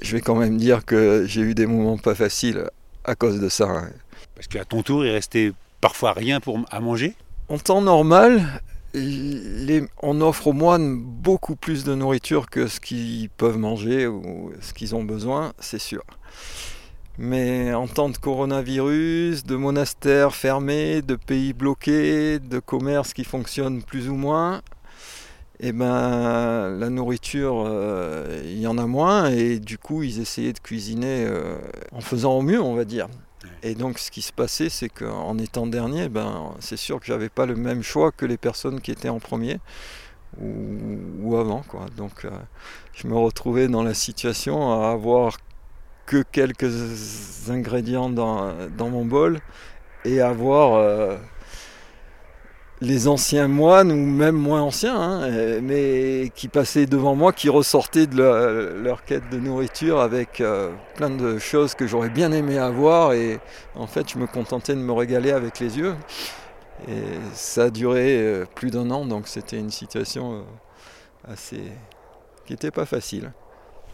je 0.01 0.13
vais 0.17 0.21
quand 0.21 0.37
même 0.37 0.59
dire 0.59 0.85
que 0.85 1.25
j'ai 1.27 1.41
eu 1.41 1.55
des 1.55 1.67
moments 1.67 1.99
pas 1.99 2.15
faciles 2.15 2.69
à 3.05 3.15
cause 3.15 3.41
de 3.41 3.49
ça. 3.49 3.69
Hein. 3.69 3.91
Parce 4.35 4.47
qu'à 4.47 4.65
ton 4.65 4.83
tour, 4.83 5.05
il 5.05 5.11
restait 5.11 5.53
parfois 5.81 6.13
rien 6.13 6.41
pour, 6.41 6.61
à 6.71 6.81
manger? 6.81 7.17
En 7.53 7.59
temps 7.59 7.83
normal, 7.83 8.63
on 10.03 10.23
offre 10.23 10.47
aux 10.47 10.53
moines 10.55 11.03
beaucoup 11.03 11.55
plus 11.55 11.85
de 11.85 11.95
nourriture 11.95 12.49
que 12.49 12.67
ce 12.67 12.81
qu'ils 12.81 13.29
peuvent 13.29 13.59
manger 13.59 14.07
ou 14.07 14.53
ce 14.63 14.73
qu'ils 14.73 14.95
ont 14.95 15.05
besoin, 15.05 15.53
c'est 15.59 15.79
sûr. 15.79 16.03
Mais 17.19 17.75
en 17.75 17.89
temps 17.89 18.09
de 18.09 18.17
coronavirus, 18.17 19.45
de 19.45 19.57
monastères 19.57 20.35
fermés, 20.35 21.03
de 21.03 21.15
pays 21.15 21.53
bloqués, 21.53 22.39
de 22.39 22.59
commerces 22.59 23.13
qui 23.13 23.25
fonctionnent 23.25 23.83
plus 23.83 24.09
ou 24.09 24.15
moins, 24.15 24.63
eh 25.61 25.73
ben, 25.73 26.71
la 26.71 26.89
nourriture, 26.89 27.65
euh, 27.67 28.41
il 28.47 28.61
y 28.61 28.67
en 28.67 28.79
a 28.79 28.87
moins 28.87 29.29
et 29.29 29.59
du 29.59 29.77
coup 29.77 30.03
ils 30.03 30.21
essayaient 30.21 30.55
de 30.55 30.59
cuisiner 30.59 31.27
euh, 31.27 31.59
en 31.93 32.01
faisant 32.01 32.33
au 32.33 32.41
mieux, 32.41 32.63
on 32.63 32.75
va 32.75 32.87
dire. 32.87 33.09
Et 33.63 33.75
donc 33.75 33.99
ce 33.99 34.11
qui 34.11 34.23
se 34.23 34.33
passait, 34.33 34.69
c'est 34.69 34.89
qu'en 34.89 35.39
étant 35.39 35.67
dernier, 35.67 36.09
ben, 36.09 36.55
c'est 36.61 36.77
sûr 36.77 37.01
que 37.01 37.07
j'avais 37.07 37.29
pas 37.29 37.47
le 37.47 37.57
même 37.57 37.83
choix 37.83 38.13
que 38.13 38.27
les 38.27 38.37
personnes 38.37 38.81
qui 38.81 38.91
étaient 38.91 39.09
en 39.09 39.21
premier 39.21 39.59
ou, 40.41 41.37
avant. 41.37 41.63
Quoi. 41.69 41.87
Donc 41.97 42.25
euh, 42.25 42.31
je 42.95 43.07
me 43.07 43.17
retrouvais 43.17 43.69
dans 43.69 43.83
la 43.83 43.95
situation 43.95 44.73
à 44.73 44.91
avoir 44.91 45.39
que 46.07 46.23
quelques 46.23 47.49
ingrédients 47.49 48.11
dans, 48.11 48.69
mon 48.79 49.05
bol 49.05 49.41
et 50.05 50.21
avoir 50.21 50.75
euh, 50.75 51.17
les 52.83 53.07
anciens 53.07 53.47
moines 53.47 53.93
ou 53.93 53.97
même 53.97 54.35
moins 54.35 54.61
anciens, 54.61 55.01
hein, 55.01 55.61
mais 55.63 56.33
qui 56.35 56.49
passaient 56.49 56.87
devant 56.87 57.15
moi, 57.15 57.33
qui 57.33 57.49
ressortaient 57.49 58.09
de 58.09 58.17
leur, 58.83 59.05
quête 59.05 59.23
de 59.31 59.39
nourriture 59.39 60.01
avec 60.01 60.41
euh, 60.41 60.73
plein 60.97 61.11
de 61.11 61.39
choses 61.39 61.75
que 61.75 61.87
j'aurais 61.87 62.11
bien 62.11 62.33
aimé 62.33 62.59
avoir 62.59 63.13
et 63.13 63.39
en 63.77 63.87
fait 63.87 64.11
je 64.11 64.19
me 64.19 64.27
contentais 64.27 64.75
de 64.75 64.81
me 64.81 64.93
régaler 64.93 65.31
avec 65.31 65.61
les 65.61 65.79
yeux. 65.79 65.95
Et 66.89 67.03
ça 67.35 67.65
a 67.65 67.71
duré 67.71 68.19
euh, 68.19 68.45
plus 68.53 68.71
d'un 68.71 68.91
an, 68.91 69.07
donc 69.07 69.29
c'était 69.29 69.59
une 69.59 69.71
situation 69.71 70.45
assez 71.29 71.63
qui 72.47 72.53
n'était 72.53 72.73
pas 72.73 72.87
facile. 72.87 73.31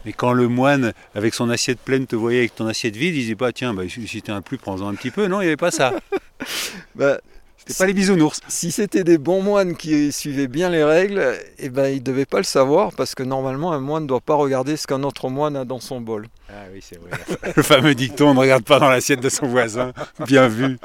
Mais 0.05 0.13
quand 0.13 0.33
le 0.33 0.47
moine, 0.47 0.93
avec 1.13 1.35
son 1.35 1.49
assiette 1.49 1.79
pleine, 1.79 2.07
te 2.07 2.15
voyait 2.15 2.39
avec 2.39 2.55
ton 2.55 2.65
assiette 2.65 2.95
vide, 2.95 3.13
il 3.15 3.21
disait 3.21 3.35
pas 3.35 3.51
tiens, 3.51 3.73
bah, 3.73 3.83
si 3.87 4.21
t'es 4.21 4.31
un 4.31 4.41
plus, 4.41 4.57
prends-en 4.57 4.87
un 4.87 4.95
petit 4.95 5.11
peu. 5.11 5.27
Non, 5.27 5.41
il 5.41 5.43
n'y 5.43 5.49
avait 5.49 5.57
pas 5.57 5.71
ça. 5.71 5.93
bah, 6.95 7.19
c'était 7.59 7.77
pas 7.77 7.85
les 7.85 7.93
bisounours. 7.93 8.39
Si 8.47 8.71
c'était 8.71 9.03
des 9.03 9.17
bons 9.17 9.41
moines 9.41 9.75
qui 9.75 10.11
suivaient 10.11 10.47
bien 10.47 10.69
les 10.69 10.83
règles, 10.83 11.23
eh 11.59 11.69
ben, 11.69 11.87
ils 11.89 11.97
ne 11.99 12.03
devaient 12.03 12.25
pas 12.25 12.37
le 12.37 12.43
savoir 12.43 12.91
parce 12.93 13.13
que 13.15 13.23
normalement, 13.23 13.71
un 13.73 13.79
moine 13.79 14.03
ne 14.03 14.07
doit 14.07 14.21
pas 14.21 14.35
regarder 14.35 14.77
ce 14.77 14.87
qu'un 14.87 15.03
autre 15.03 15.29
moine 15.29 15.55
a 15.55 15.65
dans 15.65 15.79
son 15.79 16.01
bol. 16.01 16.27
Ah 16.49 16.63
oui, 16.73 16.79
c'est 16.81 16.97
vrai. 16.99 17.11
le 17.55 17.61
fameux 17.63 17.93
dicton 17.95 18.29
on 18.29 18.33
ne 18.33 18.39
regarde 18.39 18.63
pas 18.63 18.79
dans 18.79 18.89
l'assiette 18.89 19.21
de 19.21 19.29
son 19.29 19.47
voisin. 19.47 19.93
Bien 20.25 20.47
vu. 20.47 20.77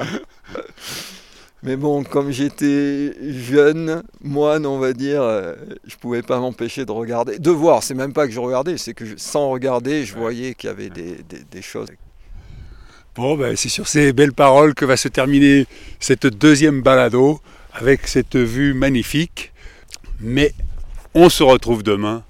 Mais 1.63 1.77
bon, 1.77 2.05
comme 2.05 2.31
j'étais 2.31 3.15
jeune, 3.33 4.03
moine, 4.23 4.67
on 4.67 4.79
va 4.79 4.93
dire, 4.93 5.23
euh, 5.23 5.55
je 5.87 5.97
pouvais 5.97 6.21
pas 6.21 6.39
m'empêcher 6.39 6.85
de 6.85 6.93
regarder. 6.93 7.39
De 7.39 7.51
voir, 7.51 7.83
c'est 7.83 7.95
même 7.95 8.13
pas 8.13 8.27
que 8.27 8.35
je 8.35 8.41
regardais, 8.41 8.77
c'est 8.77 8.93
que 8.93 9.07
je- 9.07 9.15
sans 9.17 9.49
regarder, 9.49 10.05
je 10.05 10.15
voyais 10.15 10.55
qu'il 10.55 10.69
y 10.69 10.71
avait 10.71 10.91
des, 10.91 11.23
des- 11.27 11.43
des 11.51 11.63
choses. 11.63 11.89
Bon, 13.15 13.37
ben, 13.37 13.57
c'est 13.57 13.69
sur 13.69 13.87
ces 13.87 14.13
belles 14.13 14.33
paroles 14.33 14.75
que 14.75 14.85
va 14.85 14.97
se 14.97 15.07
terminer 15.07 15.67
cette 16.01 16.27
deuxième 16.27 16.83
balado 16.83 17.41
avec 17.73 18.09
cette 18.09 18.37
vue 18.37 18.75
magnifique. 18.75 19.53
Mais 20.21 20.53
on 21.15 21.29
se 21.29 21.43
retrouve 21.45 21.83
demain 21.83 22.25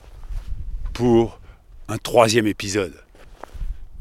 pour 0.92 1.40
un 1.88 1.96
troisième 1.96 2.46
épisode. 2.46 2.94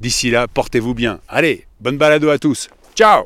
D'ici 0.01 0.29
là, 0.29 0.47
portez-vous 0.47 0.93
bien. 0.93 1.21
Allez, 1.29 1.65
bonne 1.79 1.97
balado 1.97 2.29
à 2.29 2.37
tous. 2.37 2.69
Ciao 2.95 3.25